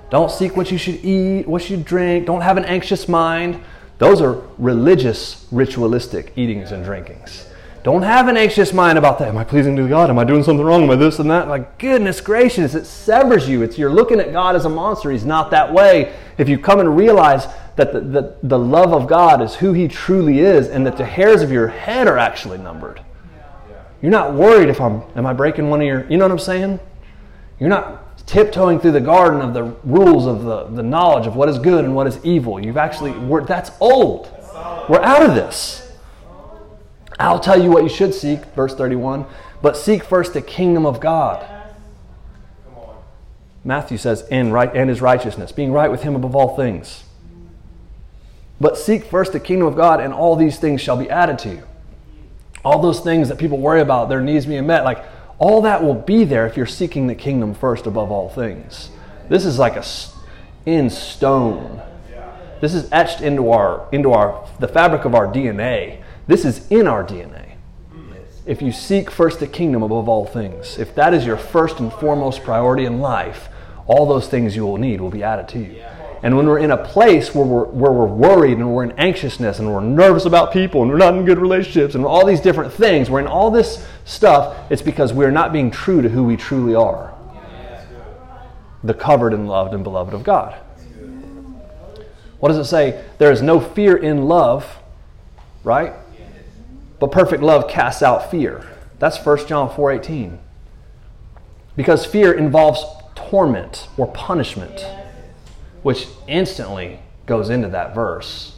[0.09, 2.25] Don't seek what you should eat, what you drink.
[2.25, 3.63] Don't have an anxious mind.
[4.01, 7.45] Those are religious, ritualistic eatings and drinkings.
[7.83, 9.27] Don't have an anxious mind about that.
[9.27, 10.09] Am I pleasing to God?
[10.09, 10.81] Am I doing something wrong?
[10.81, 11.47] Am I this and that?
[11.47, 13.61] Like, goodness gracious, it severs you.
[13.61, 15.11] It's you're looking at God as a monster.
[15.11, 16.15] He's not that way.
[16.39, 19.87] If you come and realize that the, the, the love of God is who He
[19.87, 23.03] truly is and that the hairs of your head are actually numbered.
[24.01, 26.39] You're not worried if I'm, am I breaking one of your, you know what I'm
[26.39, 26.79] saying?
[27.59, 31.49] You're not tiptoeing through the garden of the rules of the, the knowledge of what
[31.49, 32.63] is good and what is evil.
[32.63, 33.13] You've actually,
[33.45, 34.31] that's old.
[34.89, 35.91] We're out of this.
[37.19, 39.25] I'll tell you what you should seek, verse 31,
[39.61, 41.45] but seek first the kingdom of God.
[43.63, 47.03] Matthew says, and, right, and his righteousness, being right with him above all things.
[48.59, 51.49] But seek first the kingdom of God, and all these things shall be added to
[51.49, 51.63] you.
[52.65, 55.03] All those things that people worry about, their needs being met, like
[55.41, 58.91] all that will be there if you're seeking the kingdom first above all things.
[59.27, 59.83] This is like a
[60.67, 61.81] in stone.
[62.61, 66.03] This is etched into our into our the fabric of our DNA.
[66.27, 67.55] This is in our DNA.
[68.45, 71.91] If you seek first the kingdom above all things, if that is your first and
[71.91, 73.49] foremost priority in life,
[73.87, 75.83] all those things you will need will be added to you.
[76.23, 79.57] And when we're in a place where we're, where we're worried and we're in anxiousness
[79.57, 82.71] and we're nervous about people and we're not in good relationships and all these different
[82.71, 86.37] things, we're in all this stuff, it's because we're not being true to who we
[86.37, 87.13] truly are
[88.83, 90.55] the covered and loved and beloved of God.
[92.39, 93.03] What does it say?
[93.19, 94.79] There is no fear in love,
[95.63, 95.93] right?
[96.99, 98.67] But perfect love casts out fear.
[98.97, 100.39] That's 1 John 4:18.
[101.75, 102.83] Because fear involves
[103.13, 104.83] torment or punishment
[105.81, 108.55] which instantly goes into that verse.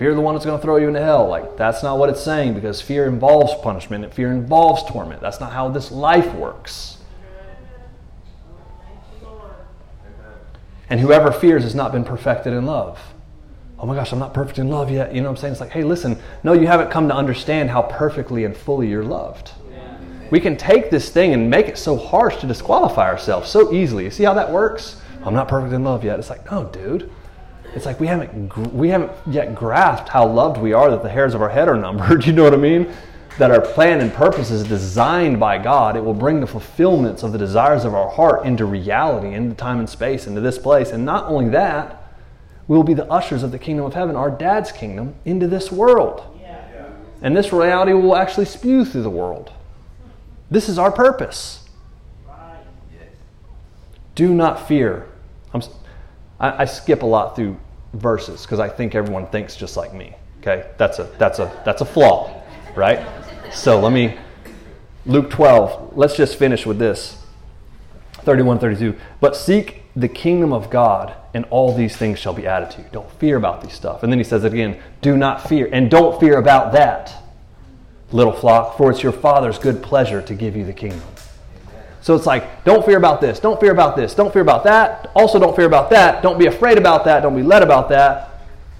[0.00, 1.28] Fear the one that's going to throw you into hell.
[1.28, 5.20] Like, that's not what it's saying because fear involves punishment and fear involves torment.
[5.20, 6.96] That's not how this life works.
[10.88, 12.98] And whoever fears has not been perfected in love.
[13.78, 15.14] Oh my gosh, I'm not perfect in love yet.
[15.14, 15.52] You know what I'm saying?
[15.52, 19.04] It's like, hey, listen, no, you haven't come to understand how perfectly and fully you're
[19.04, 19.50] loved.
[20.30, 24.04] We can take this thing and make it so harsh to disqualify ourselves so easily.
[24.04, 24.98] You see how that works?
[25.22, 26.18] I'm not perfect in love yet.
[26.18, 27.10] It's like, no, dude.
[27.74, 31.34] It's like we haven't we haven't yet grasped how loved we are that the hairs
[31.34, 32.26] of our head are numbered.
[32.30, 32.92] You know what I mean?
[33.38, 35.96] That our plan and purpose is designed by God.
[35.96, 39.78] It will bring the fulfillments of the desires of our heart into reality, into time
[39.78, 40.90] and space, into this place.
[40.90, 42.12] And not only that,
[42.68, 45.72] we will be the ushers of the kingdom of heaven, our dad's kingdom, into this
[45.72, 46.22] world.
[47.22, 49.52] And this reality will actually spew through the world.
[50.50, 51.68] This is our purpose.
[54.14, 55.06] Do not fear.
[55.54, 55.62] I'm,
[56.40, 57.56] I, I skip a lot through
[57.94, 60.14] verses because I think everyone thinks just like me.
[60.40, 62.42] Okay, that's a that's a that's a flaw,
[62.74, 63.06] right?
[63.52, 64.18] So let me
[65.06, 65.96] Luke 12.
[65.96, 67.18] Let's just finish with this.
[68.22, 68.96] 31 32.
[69.20, 72.88] But seek the kingdom of God, and all these things shall be added to you.
[72.92, 74.02] Don't fear about these stuff.
[74.02, 77.12] And then he says it again, do not fear, and don't fear about that,
[78.12, 81.02] little flock, for it's your father's good pleasure to give you the kingdom.
[82.02, 85.10] So it's like, don't fear about this, don't fear about this, don't fear about that.
[85.14, 86.22] Also, don't fear about that.
[86.22, 87.20] Don't be afraid about that.
[87.20, 88.28] Don't be led about that.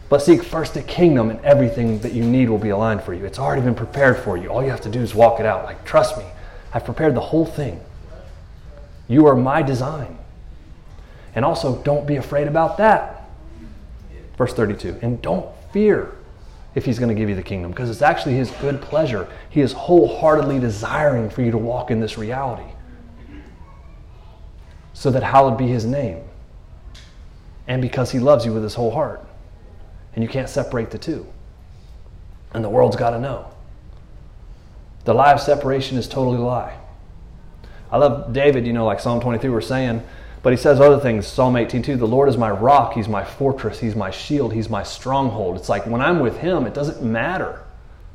[0.08, 3.24] But seek first the kingdom, and everything that you need will be aligned for you.
[3.24, 4.48] It's already been prepared for you.
[4.48, 5.64] All you have to do is walk it out.
[5.64, 6.24] Like, trust me,
[6.72, 7.80] I've prepared the whole thing.
[9.06, 10.18] You are my design.
[11.34, 13.28] And also, don't be afraid about that.
[14.36, 14.98] Verse 32.
[15.02, 16.12] And don't fear
[16.74, 19.28] if he's going to give you the kingdom because it's actually his good pleasure.
[19.50, 22.72] He is wholeheartedly desiring for you to walk in this reality
[25.00, 26.22] so that hallowed be his name.
[27.66, 29.24] And because he loves you with his whole heart.
[30.12, 31.26] And you can't separate the two.
[32.52, 33.50] And the world's got to know.
[35.06, 36.76] The lie of separation is totally a lie.
[37.90, 40.02] I love David, you know, like Psalm 23 we're saying,
[40.42, 41.26] but he says other things.
[41.26, 41.96] Psalm 18 too.
[41.96, 45.56] The Lord is my rock, He's my fortress, He's my shield, He's my stronghold.
[45.56, 47.62] It's like when I'm with Him, it doesn't matter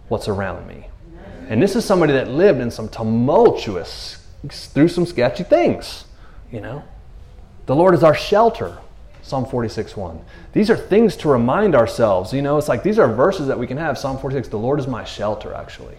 [0.07, 0.85] what's around me.
[1.49, 6.05] And this is somebody that lived in some tumultuous, through some sketchy things,
[6.51, 6.83] you know.
[7.65, 8.77] The Lord is our shelter.
[9.21, 10.21] Psalm 46 1.
[10.53, 12.31] These are things to remind ourselves.
[12.31, 13.97] You know, it's like these are verses that we can have.
[13.97, 15.95] Psalm 46, the Lord is my shelter, actually.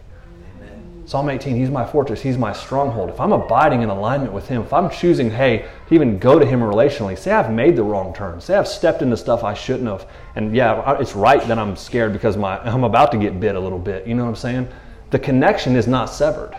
[1.07, 3.11] Psalm 18, He's my fortress, He's my stronghold.
[3.11, 6.45] If I'm abiding in alignment with Him, if I'm choosing, hey, to even go to
[6.45, 9.89] Him relationally, say I've made the wrong turn, say I've stepped into stuff I shouldn't
[9.89, 13.55] have, and yeah, it's right that I'm scared because my, I'm about to get bit
[13.55, 14.69] a little bit, you know what I'm saying?
[15.11, 16.57] The connection is not severed.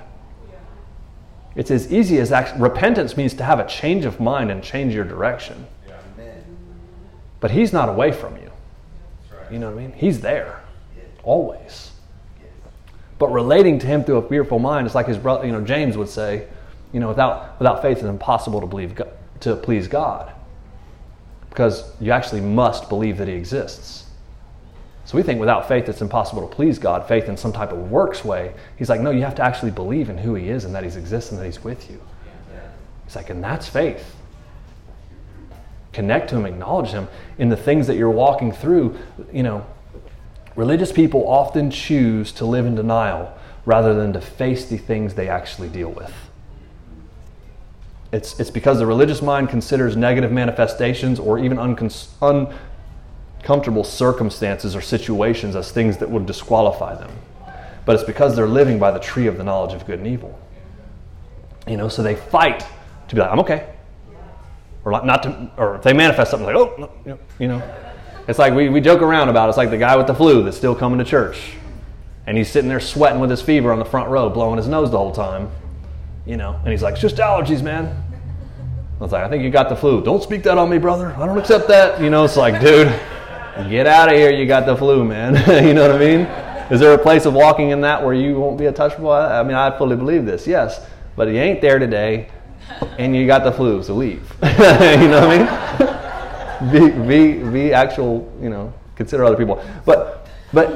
[1.58, 4.93] It's as easy as act- repentance means to have a change of mind and change
[4.93, 5.66] your direction.
[7.39, 8.51] But He's not away from you.
[9.51, 9.93] You know what I mean?
[9.93, 10.62] He's there,
[11.24, 11.91] always.
[13.20, 15.97] But relating to him through a fearful mind, it's like his brother, you know, James
[15.97, 16.47] would say,
[16.93, 19.10] you know, without, without faith it's impossible to believe God,
[19.41, 20.32] to please God.
[21.49, 24.05] Because you actually must believe that he exists.
[25.08, 27.89] So we think without faith it's impossible to please God, faith in some type of
[27.89, 28.53] works way.
[28.78, 30.89] He's like, no, you have to actually believe in who he is and that he
[30.89, 31.99] exists and that he's with you.
[33.05, 34.16] He's like, and that's faith.
[35.93, 37.08] Connect to him, acknowledge him
[37.39, 38.99] in the things that you're walking through,
[39.34, 39.66] you know,
[40.58, 43.32] Religious people often choose to live in denial
[43.66, 46.12] rather than to face the things they actually deal with.
[48.12, 52.51] It's, it's because the religious mind considers negative manifestations or even uncom-
[53.48, 57.10] uncomfortable circumstances or situations as things that would disqualify them.
[57.86, 60.38] But it's because they're living by the tree of the knowledge of good and evil.
[61.66, 62.66] You know, so they fight
[63.08, 63.70] to be like, I'm okay.
[64.84, 66.91] Or not to, or if they manifest something like, oh,
[67.39, 67.64] you know,
[68.28, 69.50] it's like we, we joke around about it.
[69.52, 71.54] It's like the guy with the flu that's still coming to church.
[72.26, 74.91] And he's sitting there sweating with his fever on the front row, blowing his nose
[74.91, 75.50] the whole time.
[76.26, 78.04] You know, and he's like, it's just allergies, man.
[79.00, 80.04] I was like, I think you got the flu.
[80.04, 81.16] Don't speak that on me, brother.
[81.16, 82.02] I don't accept that.
[82.02, 82.93] You know, it's like, dude,
[83.70, 84.32] get out of here.
[84.32, 85.36] You got the flu, man.
[85.66, 86.22] you know what I mean?
[86.72, 89.14] Is there a place of walking in that where you won't be a touchable?
[89.14, 90.86] I mean, I fully believe this, yes.
[91.16, 92.30] But you ain't there today,
[92.97, 94.32] and you got the flu, so leave.
[94.43, 94.49] you
[95.08, 95.97] know what I mean?
[96.72, 99.64] be, be, be actual, you know, consider other people.
[99.86, 100.72] But, but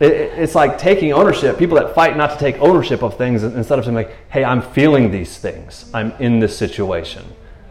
[0.00, 1.58] it, it's like taking ownership.
[1.58, 4.62] People that fight not to take ownership of things instead of saying, like, hey, I'm
[4.62, 5.90] feeling these things.
[5.92, 7.24] I'm in this situation.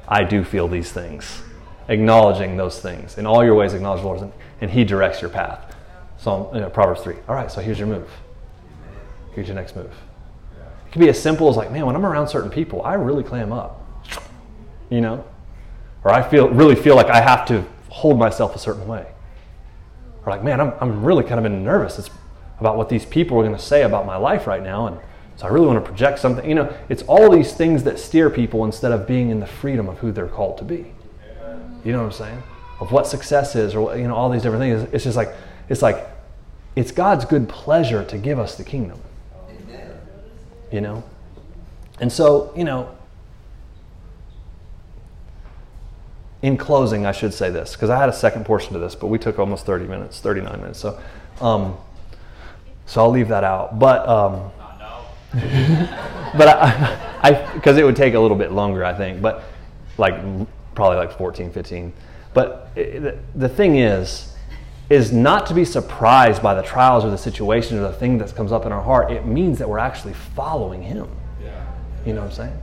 [0.08, 1.42] I do feel these things.
[1.88, 3.18] Acknowledging those things.
[3.18, 4.32] In all your ways, acknowledge the Lord, and,
[4.62, 5.76] and He directs your path.
[6.18, 7.16] Psalm, you know, Proverbs 3.
[7.28, 8.10] All right, so here's your move.
[9.34, 9.92] Here's your next move.
[10.88, 13.24] It can be as simple as like, man, when I'm around certain people, I really
[13.24, 13.82] clam up.
[14.90, 15.26] You know?
[16.04, 19.08] or I feel really feel like I have to hold myself a certain way.
[20.26, 22.10] Or like, man, I'm, I'm really kind of been nervous it's
[22.60, 24.88] about what these people are going to say about my life right now.
[24.88, 24.98] And
[25.36, 26.48] so I really want to project something.
[26.48, 29.90] You know, it's all these things that steer people instead of being in the freedom
[29.90, 30.94] of who they're called to be.
[31.84, 32.44] You know what I'm saying?
[32.80, 34.94] Of what success is, or you know, all these different things.
[34.94, 35.34] It's just like
[35.70, 36.08] it's like
[36.76, 39.00] it's God's good pleasure to give us the kingdom.
[40.72, 41.04] You know,
[42.00, 42.90] and so you know,
[46.42, 49.08] in closing, I should say this because I had a second portion to this, but
[49.08, 50.80] we took almost 30 minutes, 39 minutes.
[50.80, 51.00] So,
[51.42, 51.78] um,
[52.88, 53.78] so I'll leave that out.
[53.78, 54.52] But, um,
[56.36, 59.22] but I I, because it would take a little bit longer, I think.
[59.22, 59.44] But
[59.98, 60.16] like
[60.76, 61.94] probably like 14, 15.
[62.34, 64.34] But the thing is,
[64.90, 68.36] is not to be surprised by the trials or the situation or the thing that
[68.36, 69.12] comes up in our heart.
[69.12, 71.08] It means that we're actually following Him.
[71.42, 71.66] Yeah.
[72.06, 72.58] You know what I'm saying?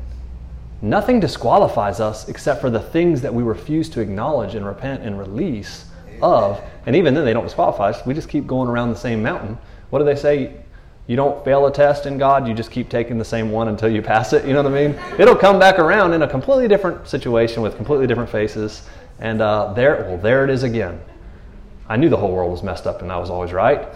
[0.83, 5.19] Nothing disqualifies us except for the things that we refuse to acknowledge and repent and
[5.19, 5.87] release
[6.23, 6.63] of.
[6.87, 8.05] And even then, they don't disqualify us.
[8.07, 9.59] We just keep going around the same mountain.
[9.91, 10.55] What do they say?
[11.07, 13.91] You don't fail a test in God, you just keep taking the same one until
[13.91, 14.45] you pass it.
[14.45, 15.01] You know what I mean?
[15.19, 18.89] It'll come back around in a completely different situation with completely different faces.
[19.19, 21.01] And uh, there, well, there it is again.
[21.89, 23.89] I knew the whole world was messed up and I was always right.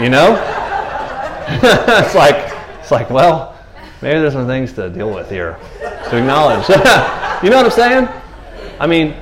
[0.00, 0.32] You know?
[1.48, 3.54] it's like, it's like, well,
[4.00, 6.66] maybe there's some things to deal with here to acknowledge.
[7.42, 8.08] you know what I'm saying?
[8.80, 9.14] I mean,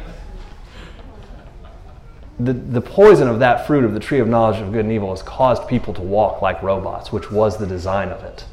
[2.39, 5.11] the, the poison of that fruit of the tree of knowledge of good and evil
[5.11, 8.45] has caused people to walk like robots, which was the design of it.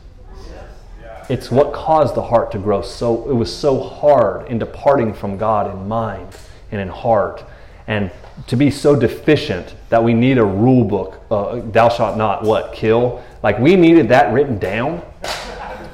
[1.30, 5.38] It's what caused the heart to grow so, it was so hard in departing from
[5.38, 6.36] God in mind
[6.72, 7.44] and in heart
[7.88, 8.12] and
[8.48, 12.74] to be so deficient that we need a rule book, uh, thou shalt not what,
[12.74, 13.24] kill.
[13.44, 15.02] Like we needed that written down.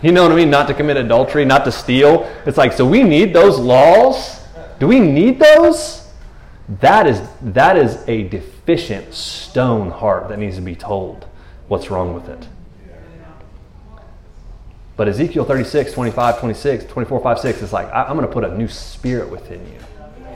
[0.02, 0.50] You know what I mean?
[0.50, 2.30] Not to commit adultery, not to steal.
[2.46, 4.44] It's like, so we need those laws?
[4.80, 6.07] Do we need those?
[6.70, 11.26] That is, that is a deficient stone heart that needs to be told
[11.68, 12.48] what's wrong with it.
[14.98, 18.44] But Ezekiel 36, 25, 26, 24, 5, 6 is like, I, am going to put
[18.44, 19.78] a new spirit within you.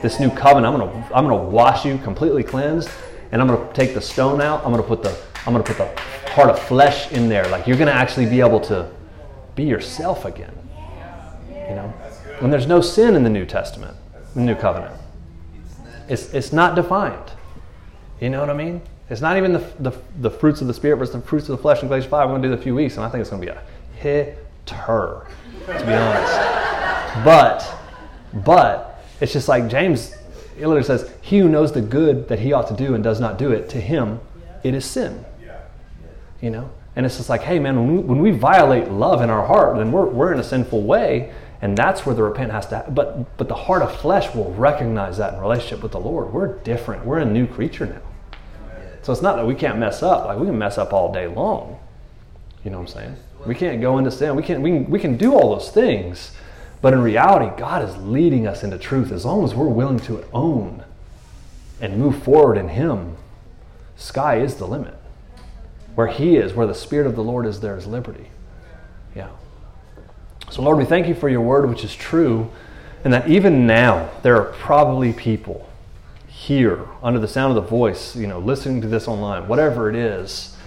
[0.04, 2.90] This new covenant, I'm going to I'm going to wash you completely cleansed,
[3.32, 4.64] and I'm going to take the stone out.
[4.64, 5.16] I'm going to put the
[5.46, 7.48] I'm going to put the heart of flesh in there.
[7.50, 8.90] Like you're going to actually be able to
[9.56, 10.54] be yourself again.
[11.50, 11.94] You know,
[12.40, 13.96] when there's no sin in the New Testament,
[14.34, 15.00] the New Covenant,
[16.12, 17.32] it's it's not defined.
[18.20, 18.82] You know what I mean?
[19.10, 21.62] It's not even the, the, the fruits of the Spirit versus the fruits of the
[21.62, 22.30] flesh in Galatians 5.
[22.30, 23.46] We're going to do that in a few weeks, and I think it's going to
[23.46, 23.62] be a
[24.00, 24.38] hit
[24.72, 25.28] her,
[25.66, 27.26] to be honest.
[27.26, 27.76] But,
[28.46, 30.16] but it's just like James,
[30.58, 33.20] it literally says, "He who knows the good that he ought to do and does
[33.20, 34.20] not do it, to him
[34.64, 35.26] it is sin."
[36.42, 39.30] You know, and it's just like, hey man, when we, when we violate love in
[39.30, 42.66] our heart, then we're we're in a sinful way, and that's where the repent has
[42.68, 42.78] to.
[42.78, 42.94] Happen.
[42.94, 46.34] But but the heart of flesh will recognize that in relationship with the Lord.
[46.34, 47.06] We're different.
[47.06, 48.02] We're a new creature now.
[49.04, 50.26] So it's not that we can't mess up.
[50.26, 51.80] Like we can mess up all day long.
[52.64, 53.16] You know what I'm saying?
[53.46, 54.36] We can't go into sin.
[54.36, 56.32] We can, we can, we can do all those things.
[56.82, 60.24] But in reality, God is leading us into truth as long as we're willing to
[60.34, 60.84] own
[61.80, 63.18] and move forward in Him.
[63.96, 64.96] Sky is the limit.
[65.96, 68.30] Where He is, where the Spirit of the Lord is, there is liberty.
[69.16, 69.30] Yeah.
[70.52, 72.52] So, Lord, we thank you for your word, which is true,
[73.06, 75.70] and that even now there are probably people
[76.28, 79.96] here under the sound of the voice, you know, listening to this online, whatever it
[79.96, 80.58] is,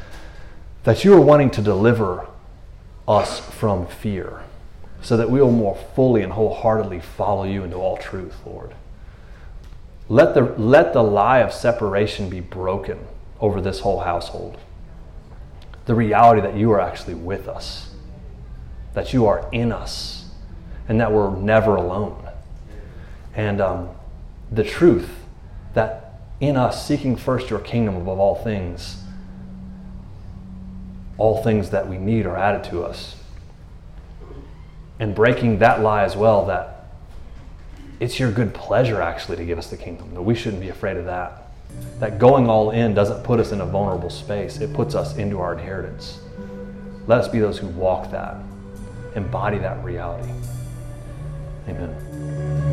[0.85, 2.27] that you are wanting to deliver
[3.07, 4.41] us from fear,
[5.03, 8.75] so that we will more fully and wholeheartedly follow you into all truth, Lord.
[10.09, 13.07] Let the, let the lie of separation be broken
[13.39, 14.57] over this whole household.
[15.85, 17.94] The reality that you are actually with us,
[18.95, 20.31] that you are in us,
[20.89, 22.29] and that we're never alone.
[23.35, 23.91] And um,
[24.51, 25.11] the truth
[25.75, 29.03] that in us, seeking first your kingdom above all things,
[31.19, 33.17] all things that we need are added to us.
[34.99, 36.87] And breaking that lie as well that
[38.01, 40.97] it's your good pleasure actually to give us the kingdom, that we shouldn't be afraid
[40.97, 41.43] of that.
[41.99, 45.41] That going all in doesn't put us in a vulnerable space, it puts us into
[45.41, 46.21] our inheritance.
[47.07, 48.37] Let us be those who walk that,
[49.15, 50.31] embody that reality.
[51.69, 52.64] Amen.